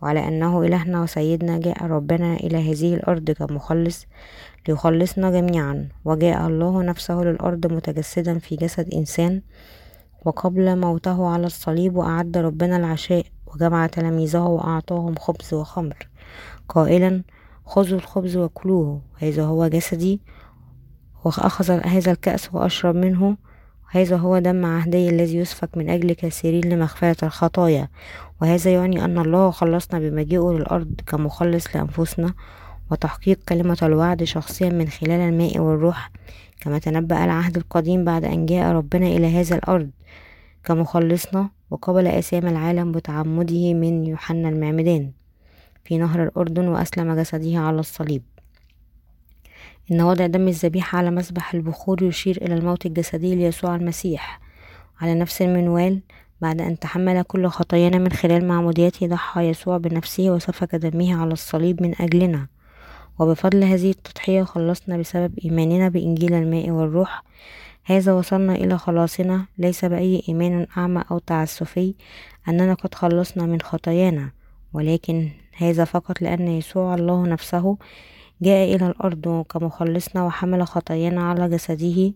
وعلى 0.01 0.27
أنه 0.27 0.61
إلهنا 0.61 1.01
وسيدنا 1.01 1.59
جاء 1.59 1.85
ربنا 1.85 2.33
إلى 2.33 2.71
هذه 2.71 2.93
الأرض 2.95 3.31
كمخلص 3.31 4.05
ليخلصنا 4.67 5.31
جميعا. 5.31 5.89
وجاء 6.05 6.47
الله 6.47 6.83
نفسه 6.83 7.21
للأرض 7.21 7.73
متجسدا 7.73 8.39
في 8.39 8.55
جسد 8.55 8.93
إنسان 8.93 9.41
وقبل 10.25 10.79
موته 10.79 11.27
على 11.27 11.45
الصليب 11.45 11.95
وأعد 11.95 12.37
ربنا 12.37 12.77
العشاء 12.77 13.25
وجمع 13.47 13.87
تلاميذه 13.87 14.39
وأعطاهم 14.43 15.15
خبز 15.15 15.53
وخمر. 15.53 16.07
قائلا 16.69 17.23
خذوا 17.65 17.97
الخبز 17.97 18.37
وكلوه 18.37 19.01
هذا 19.17 19.43
هو 19.43 19.67
جسدي 19.67 20.21
وأخذ 21.25 21.71
هذا 21.71 22.11
الكأس 22.11 22.53
وأشرب 22.53 22.95
منه. 22.95 23.37
هذا 23.93 24.15
هو 24.17 24.39
دم 24.39 24.65
عهدي 24.65 25.09
الذي 25.09 25.37
يسفك 25.37 25.77
من 25.77 25.89
أجل 25.89 26.13
كثيرين 26.13 26.73
لمغفرة 26.73 27.25
الخطايا. 27.25 27.87
وهذا 28.41 28.71
يعني 28.73 29.05
أن 29.05 29.17
الله 29.17 29.51
خلصنا 29.51 29.99
بمجيئه 29.99 30.51
للأرض 30.51 31.01
كمخلص 31.07 31.75
لأنفسنا 31.75 32.33
وتحقيق 32.91 33.39
كلمة 33.49 33.77
الوعد 33.83 34.23
شخصيا 34.23 34.69
من 34.69 34.87
خلال 34.87 35.19
الماء 35.19 35.59
والروح 35.59 36.11
كما 36.61 36.79
تنبأ 36.79 37.25
العهد 37.25 37.57
القديم 37.57 38.05
بعد 38.05 38.25
أن 38.25 38.45
جاء 38.45 38.71
ربنا 38.71 39.07
إلى 39.07 39.39
هذا 39.39 39.55
الأرض 39.55 39.89
كمخلصنا 40.63 41.49
وقبل 41.71 42.07
أسام 42.07 42.47
العالم 42.47 42.91
بتعمده 42.91 43.73
من 43.73 44.05
يوحنا 44.05 44.49
المعمدان 44.49 45.11
في 45.83 45.97
نهر 45.97 46.23
الأردن 46.23 46.67
وأسلم 46.67 47.15
جسده 47.19 47.57
على 47.59 47.79
الصليب. 47.79 48.23
إن 49.91 50.01
وضع 50.01 50.25
دم 50.25 50.47
الذبيحة 50.47 50.97
على 50.97 51.11
مسبح 51.11 51.53
البخور 51.53 52.03
يشير 52.03 52.37
إلى 52.41 52.53
الموت 52.53 52.85
الجسدي 52.85 53.35
ليسوع 53.35 53.75
المسيح. 53.75 54.39
على 55.01 55.15
نفس 55.15 55.41
المنوال 55.41 56.01
بعد 56.41 56.61
أن 56.61 56.79
تحمل 56.79 57.21
كل 57.21 57.47
خطايانا 57.47 57.97
من 57.97 58.11
خلال 58.11 58.47
معموديته 58.47 59.07
ضحى 59.07 59.49
يسوع 59.49 59.77
بنفسه 59.77 60.29
وسفك 60.29 60.75
دمه 60.75 61.21
على 61.21 61.33
الصليب 61.33 61.83
من 61.83 62.01
أجلنا. 62.01 62.47
وبفضل 63.19 63.63
هذه 63.63 63.89
التضحية 63.89 64.43
خلصنا 64.43 64.97
بسبب 64.97 65.39
إيماننا 65.45 65.89
بإنجيل 65.89 66.33
الماء 66.33 66.69
والروح. 66.69 67.23
هذا 67.83 68.13
وصلنا 68.13 68.55
إلى 68.55 68.77
خلاصنا. 68.77 69.45
ليس 69.57 69.85
بأي 69.85 70.23
إيمان 70.29 70.67
أعمى 70.77 71.03
أو 71.11 71.19
تعسفي 71.19 71.95
أننا 72.47 72.73
قد 72.73 72.95
خلصنا 72.95 73.45
من 73.45 73.61
خطايانا. 73.61 74.31
ولكن 74.73 75.29
هذا 75.57 75.85
فقط 75.85 76.21
لأن 76.21 76.47
يسوع 76.47 76.95
الله 76.95 77.27
نفسه 77.27 77.77
جاء 78.41 78.75
إلى 78.75 78.87
الأرض 78.87 79.45
كمخلصنا 79.49 80.23
وحمل 80.23 80.67
خطايانا 80.67 81.29
على 81.29 81.49
جسده 81.49 82.13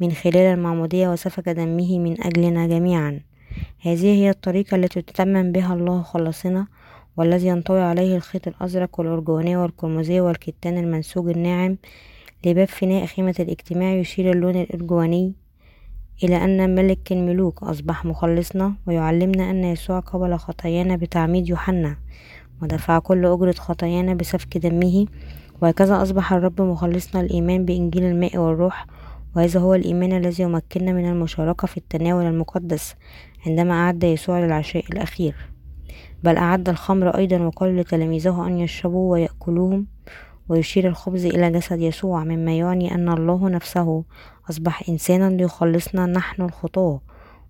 من 0.00 0.12
خلال 0.12 0.36
المعمودية 0.36 1.08
وسفك 1.08 1.48
دمه 1.48 1.98
من 1.98 2.22
أجلنا 2.26 2.66
جميعا. 2.66 3.20
هذه 3.80 4.04
هي 4.06 4.30
الطريقة 4.30 4.74
التي 4.74 5.02
تتمم 5.02 5.52
بها 5.52 5.74
الله 5.74 6.02
خلاصنا 6.02 6.66
والذي 7.16 7.46
ينطوي 7.46 7.80
عليه 7.80 8.16
الخيط 8.16 8.48
الأزرق 8.48 9.00
والأرجوانية 9.00 9.58
والقرمزية 9.58 10.20
والكتان 10.20 10.78
المنسوج 10.78 11.28
الناعم 11.28 11.76
لباب 12.46 12.68
فناء 12.68 13.06
خيمة 13.06 13.34
الاجتماع 13.40 13.92
يشير 13.92 14.30
اللون 14.32 14.56
الأرجواني 14.56 15.34
إلى 16.24 16.44
أن 16.44 16.74
ملك 16.74 17.12
الملوك 17.12 17.62
أصبح 17.62 18.04
مخلصنا 18.04 18.74
ويعلمنا 18.86 19.50
أن 19.50 19.64
يسوع 19.64 20.00
قبل 20.00 20.36
خطايانا 20.36 20.96
بتعميد 20.96 21.48
يوحنا. 21.48 21.96
ودفع 22.62 22.98
كل 22.98 23.26
أجرة 23.26 23.52
خطايانا 23.52 24.14
بسفك 24.14 24.58
دمه 24.58 25.06
وهكذا 25.62 26.02
أصبح 26.02 26.32
الرب 26.32 26.62
مخلصنا 26.62 27.20
الإيمان 27.20 27.64
بإنجيل 27.64 28.04
الماء 28.04 28.38
والروح 28.38 28.86
وهذا 29.36 29.60
هو 29.60 29.74
الإيمان 29.74 30.12
الذي 30.12 30.42
يمكننا 30.42 30.92
من 30.92 31.08
المشاركة 31.10 31.66
في 31.66 31.76
التناول 31.76 32.24
المقدس 32.24 32.94
عندما 33.46 33.74
أعد 33.74 34.04
يسوع 34.04 34.40
للعشاء 34.40 34.84
الأخير. 34.92 35.34
بل 36.24 36.36
أعد 36.36 36.68
الخمر 36.68 37.16
أيضا 37.16 37.38
وقال 37.38 37.76
لتلاميذه 37.76 38.46
أن 38.46 38.58
يشربوا 38.58 39.12
ويأكلوهم 39.12 39.86
ويشير 40.48 40.88
الخبز 40.88 41.26
إلى 41.26 41.50
جسد 41.50 41.80
يسوع 41.80 42.24
مما 42.24 42.58
يعني 42.58 42.94
أن 42.94 43.08
الله 43.08 43.48
نفسه 43.48 44.04
أصبح 44.50 44.88
إنسانا 44.88 45.30
ليخلصنا 45.30 46.06
نحن 46.06 46.42
الخطاة 46.42 47.00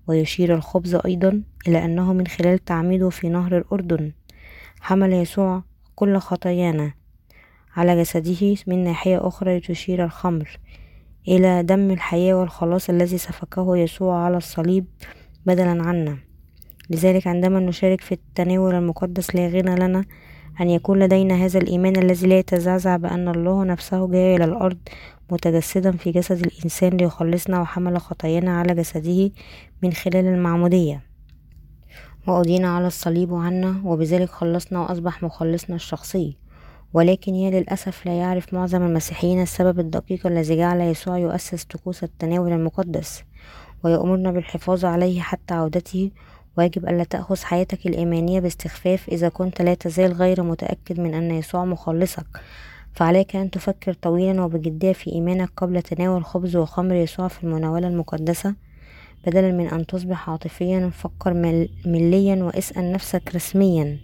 ويشير 0.06 0.54
الخبز 0.54 0.94
أيضا 0.94 1.42
إلى 1.68 1.84
أنه 1.84 2.12
من 2.12 2.26
خلال 2.26 2.64
تعميده 2.64 3.10
في 3.10 3.28
نهر 3.28 3.58
الأردن. 3.58 4.12
حمل 4.86 5.12
يسوع 5.12 5.62
كل 5.94 6.18
خطايانا. 6.18 6.92
على 7.76 8.00
جسده 8.00 8.56
من 8.66 8.84
ناحية 8.84 9.26
أخرى 9.28 9.60
تشير 9.60 10.04
الخمر 10.04 10.58
إلى 11.28 11.62
دم 11.62 11.90
الحياة 11.90 12.34
والخلاص 12.34 12.90
الذي 12.90 13.18
سفكه 13.18 13.76
يسوع 13.76 14.16
على 14.18 14.36
الصليب 14.36 14.84
بدلا 15.46 15.82
عنا. 15.82 16.18
لذلك 16.90 17.26
عندما 17.26 17.60
نشارك 17.60 18.00
في 18.00 18.12
التناول 18.12 18.74
المقدس 18.74 19.34
لا 19.34 19.48
غنى 19.48 19.74
لنا 19.74 20.04
أن 20.60 20.70
يكون 20.70 20.98
لدينا 20.98 21.34
هذا 21.34 21.58
الإيمان 21.58 21.96
الذي 21.96 22.26
لا 22.26 22.38
يتزعزع 22.38 22.96
بأن 22.96 23.28
الله 23.28 23.64
نفسه 23.64 24.08
جاء 24.08 24.36
إلى 24.36 24.44
الأرض 24.44 24.78
متجسدا 25.30 25.92
في 25.92 26.10
جسد 26.10 26.46
الإنسان 26.46 26.90
ليخلصنا 26.96 27.60
وحمل 27.60 28.00
خطايانا 28.00 28.58
على 28.58 28.74
جسده 28.74 29.30
من 29.82 29.92
خلال 29.92 30.26
المعمودية. 30.26 31.05
وأدين 32.26 32.64
على 32.64 32.86
الصليب 32.86 33.34
عنا 33.34 33.80
وبذلك 33.84 34.28
خلصنا 34.28 34.80
وأصبح 34.80 35.22
مخلصنا 35.22 35.76
الشخصي. 35.76 36.36
ولكن 36.94 37.34
يا 37.34 37.50
للأسف 37.50 38.06
لا 38.06 38.12
يعرف 38.12 38.54
معظم 38.54 38.82
المسيحيين 38.82 39.42
السبب 39.42 39.80
الدقيق 39.80 40.26
الذي 40.26 40.56
جعل 40.56 40.80
يسوع 40.80 41.18
يؤسس 41.18 41.64
طقوس 41.64 42.04
التناول 42.04 42.52
المقدس 42.52 43.22
ويأمرنا 43.84 44.30
بالحفاظ 44.30 44.84
عليه 44.84 45.20
حتى 45.20 45.54
عودته. 45.54 46.10
ويجب 46.58 46.88
ألا 46.88 47.04
تأخذ 47.04 47.42
حياتك 47.42 47.86
الإيمانية 47.86 48.40
باستخفاف 48.40 49.08
إذا 49.08 49.28
كنت 49.28 49.62
لا 49.62 49.74
تزال 49.74 50.12
غير 50.12 50.42
متأكد 50.42 51.00
من 51.00 51.14
أن 51.14 51.30
يسوع 51.30 51.64
مخلصك. 51.64 52.26
فعليك 52.92 53.36
أن 53.36 53.50
تفكر 53.50 53.92
طويلا 53.92 54.42
وبجدية 54.42 54.92
في 54.92 55.12
إيمانك 55.12 55.50
قبل 55.56 55.82
تناول 55.82 56.24
خبز 56.24 56.56
وخمر 56.56 56.94
يسوع 56.94 57.28
في 57.28 57.44
المناولة 57.44 57.88
المقدسة. 57.88 58.54
بدلا 59.26 59.52
من 59.52 59.68
أن 59.68 59.86
تصبح 59.86 60.30
عاطفيا 60.30 60.90
فكر 60.92 61.34
مليا 61.86 62.44
واسأل 62.44 62.92
نفسك 62.92 63.34
رسميا 63.34 63.98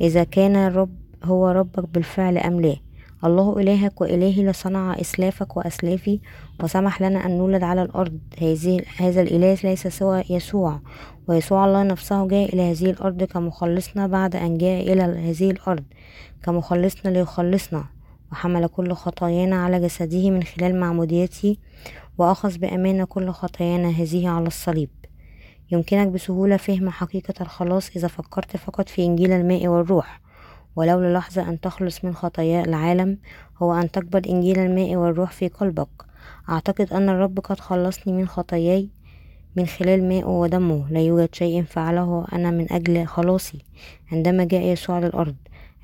إذا 0.00 0.24
كان 0.24 0.56
الرب 0.56 0.96
هو 1.24 1.48
ربك 1.48 1.88
بالفعل 1.88 2.38
أم 2.38 2.60
لا؟ 2.60 2.76
الله 3.24 3.58
إلهك 3.60 4.00
وإلهي 4.00 4.44
لصنع 4.44 5.00
إسلافك 5.00 5.56
وأسلافي 5.56 6.20
وسمح 6.62 7.02
لنا 7.02 7.26
أن 7.26 7.38
نولد 7.38 7.62
على 7.62 7.82
الأرض. 7.82 8.18
هذه 8.38 8.82
هذا 8.96 9.22
الإله 9.22 9.58
ليس 9.64 9.86
سوى 9.86 10.24
يسوع 10.30 10.80
ويسوع 11.28 11.64
الله 11.64 11.82
نفسه 11.82 12.28
جاء 12.28 12.54
إلى 12.54 12.62
هذه 12.70 12.90
الأرض 12.90 13.22
كمخلصنا 13.22 14.06
بعد 14.06 14.36
أن 14.36 14.58
جاء 14.58 14.92
إلى 14.92 15.02
هذه 15.02 15.50
الأرض 15.50 15.84
كمخلصنا 16.42 17.10
ليخلصنا. 17.10 17.84
وحمل 18.32 18.66
كل 18.66 18.92
خطايانا 18.92 19.64
على 19.64 19.80
جسده 19.80 20.30
من 20.30 20.42
خلال 20.42 20.80
معموديته 20.80 21.56
وأخذ 22.18 22.58
بأمانة 22.58 23.04
كل 23.04 23.30
خطايانا 23.30 23.88
هذه 23.88 24.28
على 24.28 24.46
الصليب. 24.46 24.90
يمكنك 25.72 26.08
بسهولة 26.08 26.56
فهم 26.56 26.90
حقيقة 26.90 27.34
الخلاص 27.40 27.90
إذا 27.96 28.08
فكرت 28.08 28.56
فقط 28.56 28.88
في 28.88 29.04
إنجيل 29.04 29.32
الماء 29.32 29.68
والروح 29.68 30.20
ولو 30.76 31.00
للحظة 31.00 31.48
أن 31.48 31.60
تخلص 31.60 32.04
من 32.04 32.14
خطايا 32.14 32.64
العالم 32.64 33.18
هو 33.62 33.74
أن 33.74 33.90
تقبل 33.90 34.26
إنجيل 34.26 34.58
الماء 34.58 34.96
والروح 34.96 35.32
في 35.32 35.48
قلبك. 35.48 35.88
أعتقد 36.48 36.92
أن 36.92 37.08
الرب 37.08 37.40
قد 37.40 37.60
خلصني 37.60 38.12
من 38.12 38.28
خطاياي 38.28 38.88
من 39.56 39.66
خلال 39.66 40.08
ماء 40.08 40.28
ودمه. 40.28 40.88
لا 40.90 41.00
يوجد 41.00 41.34
شيء 41.34 41.62
فعله 41.62 42.26
أنا 42.32 42.50
من 42.50 42.72
أجل 42.72 43.06
خلاصي. 43.06 43.58
عندما 44.12 44.44
جاء 44.44 44.62
يسوع 44.62 44.98
للأرض 44.98 45.34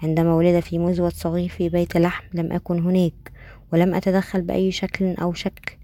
عندما 0.02 0.34
ولد 0.34 0.60
في 0.60 0.78
مزود 0.78 1.12
صغير 1.12 1.48
في 1.48 1.68
بيت 1.68 1.96
لحم 1.96 2.24
لم 2.34 2.52
أكن 2.52 2.82
هناك 2.82 3.32
ولم 3.72 3.94
أتدخل 3.94 4.42
بأي 4.42 4.72
شكل 4.72 5.14
أو 5.14 5.32
شكل 5.32 5.79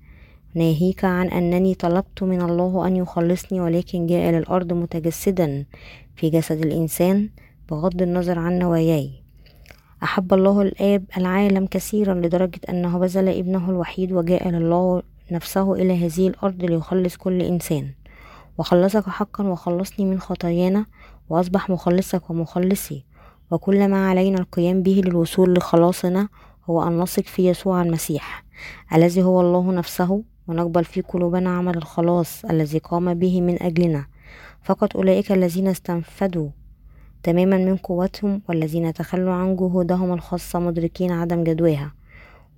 ناهيك 0.56 1.04
عن 1.04 1.28
أنني 1.28 1.74
طلبت 1.74 2.22
من 2.22 2.42
الله 2.42 2.86
أن 2.86 2.96
يخلصني 2.96 3.60
ولكن 3.60 4.06
جاء 4.06 4.30
للأرض 4.30 4.72
متجسدا 4.72 5.64
في 6.14 6.30
جسد 6.30 6.64
الإنسان 6.64 7.28
بغض 7.70 8.02
النظر 8.02 8.38
عن 8.38 8.58
نواياي. 8.58 9.10
أحب 10.02 10.34
الله 10.34 10.62
الآب 10.62 11.04
العالم 11.16 11.66
كثيرا 11.66 12.14
لدرجة 12.14 12.60
أنه 12.68 12.98
بذل 12.98 13.28
ابنه 13.28 13.70
الوحيد 13.70 14.12
وجاء 14.12 14.48
لله 14.48 15.02
نفسه 15.32 15.72
إلى 15.74 16.06
هذه 16.06 16.28
الأرض 16.28 16.64
ليخلص 16.64 17.16
كل 17.16 17.42
إنسان. 17.42 17.90
وخلصك 18.58 19.08
حقا 19.08 19.44
وخلصني 19.44 20.06
من 20.06 20.20
خطايانا 20.20 20.86
وأصبح 21.28 21.70
مخلصك 21.70 22.30
ومخلصي. 22.30 23.04
وكل 23.50 23.88
ما 23.88 24.08
علينا 24.08 24.38
القيام 24.38 24.82
به 24.82 25.02
للوصول 25.04 25.54
لخلاصنا 25.54 26.28
هو 26.70 26.82
أن 26.82 26.98
نثق 26.98 27.22
في 27.22 27.48
يسوع 27.48 27.82
المسيح. 27.82 28.45
الذي 28.94 29.22
هو 29.22 29.40
الله 29.40 29.72
نفسه 29.72 30.22
ونقبل 30.48 30.84
في 30.84 31.00
قلوبنا 31.00 31.50
عمل 31.50 31.76
الخلاص 31.76 32.44
الذي 32.44 32.78
قام 32.78 33.14
به 33.14 33.40
من 33.40 33.62
أجلنا. 33.62 34.06
فقط 34.62 34.96
أولئك 34.96 35.32
الذين 35.32 35.68
استنفدوا 35.68 36.48
تماما 37.22 37.56
من 37.56 37.76
قوتهم 37.76 38.42
والذين 38.48 38.92
تخلوا 38.92 39.34
عن 39.34 39.56
جهودهم 39.56 40.12
الخاصة 40.12 40.58
مدركين 40.58 41.12
عدم 41.12 41.44
جدواها 41.44 41.92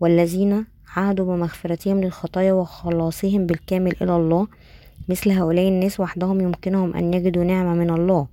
والذين 0.00 0.66
عهدوا 0.96 1.26
بمغفرتهم 1.26 2.00
للخطايا 2.00 2.52
وخلاصهم 2.52 3.46
بالكامل 3.46 3.94
إلى 4.02 4.16
الله. 4.16 4.46
مثل 5.08 5.30
هؤلاء 5.30 5.68
الناس 5.68 6.00
وحدهم 6.00 6.40
يمكنهم 6.40 6.94
أن 6.94 7.14
يجدوا 7.14 7.44
نعمة 7.44 7.74
من 7.74 7.90
الله. 7.90 8.26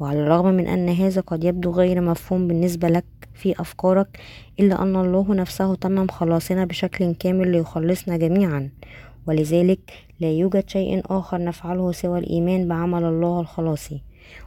وعلى 0.00 0.20
الرغم 0.22 0.46
من 0.54 0.66
أن 0.66 0.88
هذا 0.88 1.20
قد 1.20 1.44
يبدو 1.44 1.70
غير 1.70 2.00
مفهوم 2.00 2.48
بالنسبة 2.48 2.88
لك 2.88 3.04
في 3.34 3.60
أفكارك 3.60 4.18
إلا 4.60 4.82
أن 4.82 4.96
الله 4.96 5.34
نفسه 5.34 5.74
تمم 5.74 6.06
خلاصنا 6.06 6.64
بشكل 6.64 7.14
كامل 7.14 7.52
ليخلصنا 7.52 8.16
جميعا. 8.16 8.70
ولذلك 9.26 9.80
لا 10.20 10.30
يوجد 10.30 10.68
شيء 10.68 11.02
آخر 11.06 11.44
نفعله 11.44 11.92
سوى 11.92 12.18
الإيمان 12.18 12.68
بعمل 12.68 13.04
الله 13.04 13.40
الخلاصي. 13.40 14.02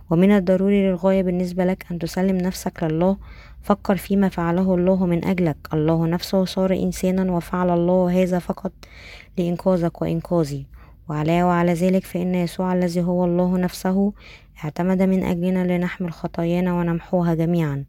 ومن 0.09 0.31
الضروري 0.31 0.89
للغاية 0.89 1.23
بالنسبة 1.23 1.65
لك 1.65 1.85
أن 1.91 1.99
تسلم 1.99 2.37
نفسك 2.37 2.83
لله. 2.83 3.17
فكر 3.61 3.95
فيما 3.95 4.29
فعله 4.29 4.75
الله 4.75 5.05
من 5.05 5.25
أجلك. 5.25 5.57
الله 5.73 6.07
نفسه 6.07 6.45
صار 6.45 6.73
إنسانا 6.73 7.31
وفعل 7.31 7.69
الله 7.69 8.23
هذا 8.23 8.39
فقط 8.39 8.71
لإنقاذك 9.37 10.01
وإنقاذي. 10.01 10.65
وعلى 11.09 11.43
وعلى 11.43 11.73
ذلك 11.73 12.05
فإن 12.05 12.35
يسوع 12.35 12.73
الذي 12.73 13.01
هو 13.01 13.25
الله 13.25 13.57
نفسه 13.57 14.13
اعتمد 14.63 15.01
من 15.01 15.23
أجلنا 15.23 15.77
لنحمل 15.77 16.11
خطايانا 16.11 16.73
ونمحوها 16.73 17.33
جميعا. 17.33 17.85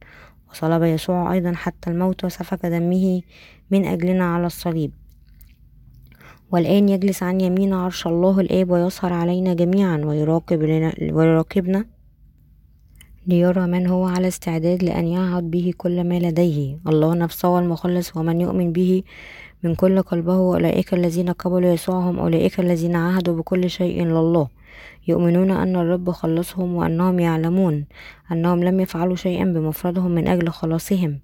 وصلب 0.51 0.83
يسوع 0.83 1.33
أيضا 1.33 1.53
حتى 1.53 1.91
الموت 1.91 2.25
وسفك 2.25 2.67
دمه 2.67 3.23
من 3.71 3.85
أجلنا 3.85 4.25
على 4.25 4.47
الصليب. 4.47 4.93
والآن 6.53 6.89
يجلس 6.89 7.23
عن 7.23 7.41
يمين 7.41 7.73
عرش 7.73 8.07
الله 8.07 8.41
الآب 8.41 8.71
ويسهر 8.71 9.13
علينا 9.13 9.55
جميعا 9.55 9.97
ويراقب 9.97 10.63
لنا 10.63 10.93
ويراقبنا 11.13 11.85
ليرى 13.27 13.67
من 13.67 13.87
هو 13.87 14.05
على 14.05 14.29
استعداد 14.29 14.85
لأن 14.85 15.07
يعهد 15.07 15.51
به 15.51 15.73
كل 15.77 16.05
ما 16.09 16.19
لديه. 16.19 16.79
الله 16.89 17.15
نفسه 17.15 17.59
المخلص 17.59 18.17
ومن 18.17 18.41
يؤمن 18.41 18.73
به 18.73 19.03
من 19.63 19.75
كل 19.75 20.03
قلبه. 20.03 20.35
أولئك 20.35 20.95
الذين 20.95 21.31
قبلوا 21.31 21.73
يسوع 21.73 21.97
هم 21.97 22.19
أولئك 22.19 22.61
الذين 22.61 22.97
عهدوا 22.97 23.37
بكل 23.37 23.71
شيء 23.71 24.05
لله. 24.05 24.49
يؤمنون 25.09 25.51
أن 25.51 25.77
الرب 25.77 26.11
خلصهم 26.11 26.75
وأنهم 26.75 27.19
يعلمون 27.19 27.85
أنهم 28.33 28.65
لم 28.65 28.81
يفعلوا 28.81 29.17
شيئا 29.17 29.45
بمفردهم 29.45 30.11
من 30.11 30.29
أجل 30.29 30.49
خلاصهم. 30.49 31.19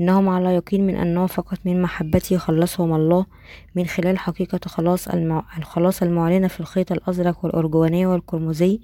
إنهم 0.00 0.28
على 0.28 0.54
يقين 0.54 0.86
من 0.86 0.96
أنه 0.96 1.26
فقط 1.26 1.58
من 1.64 1.82
محبته 1.82 2.38
خلصهم 2.38 2.94
الله 2.94 3.26
من 3.74 3.86
خلال 3.86 4.18
حقيقة 4.18 4.60
خلاص 4.66 5.08
المع... 5.08 5.44
الخلاص 5.58 6.02
المعلنة 6.02 6.48
في 6.48 6.60
الخيط 6.60 6.92
الأزرق 6.92 7.44
والأرجواني 7.44 8.06
والقرمزي 8.06 8.80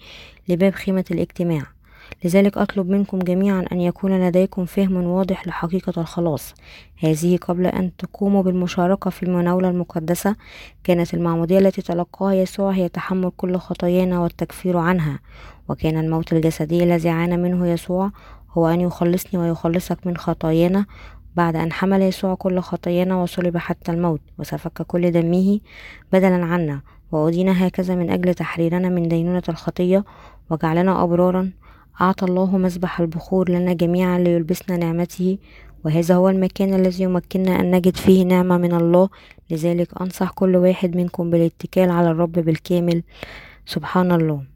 لباب 0.48 0.72
خيمة 0.72 1.04
الاجتماع. 1.10 1.75
لذلك 2.24 2.58
أطلب 2.58 2.88
منكم 2.88 3.18
جميعا 3.18 3.64
أن 3.72 3.80
يكون 3.80 4.28
لديكم 4.28 4.64
فهم 4.64 4.96
واضح 4.96 5.46
لحقيقة 5.46 6.00
الخلاص. 6.00 6.54
هذه 6.98 7.36
قبل 7.36 7.66
أن 7.66 7.96
تقوموا 7.96 8.42
بالمشاركة 8.42 9.10
في 9.10 9.22
المناولة 9.22 9.70
المقدسة 9.70 10.36
كانت 10.84 11.14
المعمودية 11.14 11.58
التي 11.58 11.82
تلقاها 11.82 12.34
يسوع 12.34 12.70
هي 12.70 12.88
تحمل 12.88 13.32
كل 13.36 13.56
خطايانا 13.56 14.20
والتكفير 14.20 14.76
عنها. 14.76 15.18
وكان 15.68 15.96
الموت 15.96 16.32
الجسدي 16.32 16.84
الذي 16.84 17.08
عانى 17.08 17.36
منه 17.36 17.66
يسوع 17.66 18.10
هو 18.52 18.68
أن 18.68 18.80
يخلصني 18.80 19.40
ويخلصك 19.40 20.06
من 20.06 20.16
خطايانا. 20.16 20.86
بعد 21.36 21.56
أن 21.56 21.72
حمل 21.72 22.02
يسوع 22.02 22.34
كل 22.34 22.60
خطايانا 22.60 23.16
وصلب 23.16 23.56
حتى 23.56 23.92
الموت 23.92 24.20
وسفك 24.38 24.82
كل 24.82 25.10
دمه 25.10 25.60
بدلا 26.12 26.44
عنا. 26.44 26.80
وأدين 27.12 27.48
هكذا 27.48 27.94
من 27.94 28.10
أجل 28.10 28.34
تحريرنا 28.34 28.88
من 28.88 29.08
دينونة 29.08 29.42
الخطية 29.48 30.04
وجعلنا 30.50 31.02
أبرارا 31.02 31.50
أعطى 32.00 32.24
الله 32.24 32.58
مسبح 32.58 33.00
البخور 33.00 33.50
لنا 33.50 33.72
جميعا 33.72 34.18
ليلبسنا 34.18 34.76
نعمته 34.76 35.38
وهذا 35.84 36.14
هو 36.14 36.28
المكان 36.28 36.74
الذي 36.74 37.02
يمكننا 37.02 37.60
أن 37.60 37.70
نجد 37.70 37.96
فيه 37.96 38.24
نعمة 38.24 38.58
من 38.58 38.74
الله. 38.74 39.08
لذلك 39.50 40.00
أنصح 40.00 40.30
كل 40.30 40.56
واحد 40.56 40.96
منكم 40.96 41.30
بالاتكال 41.30 41.90
على 41.90 42.10
الرب 42.10 42.32
بالكامل. 42.32 43.02
سبحان 43.66 44.12
الله. 44.12 44.55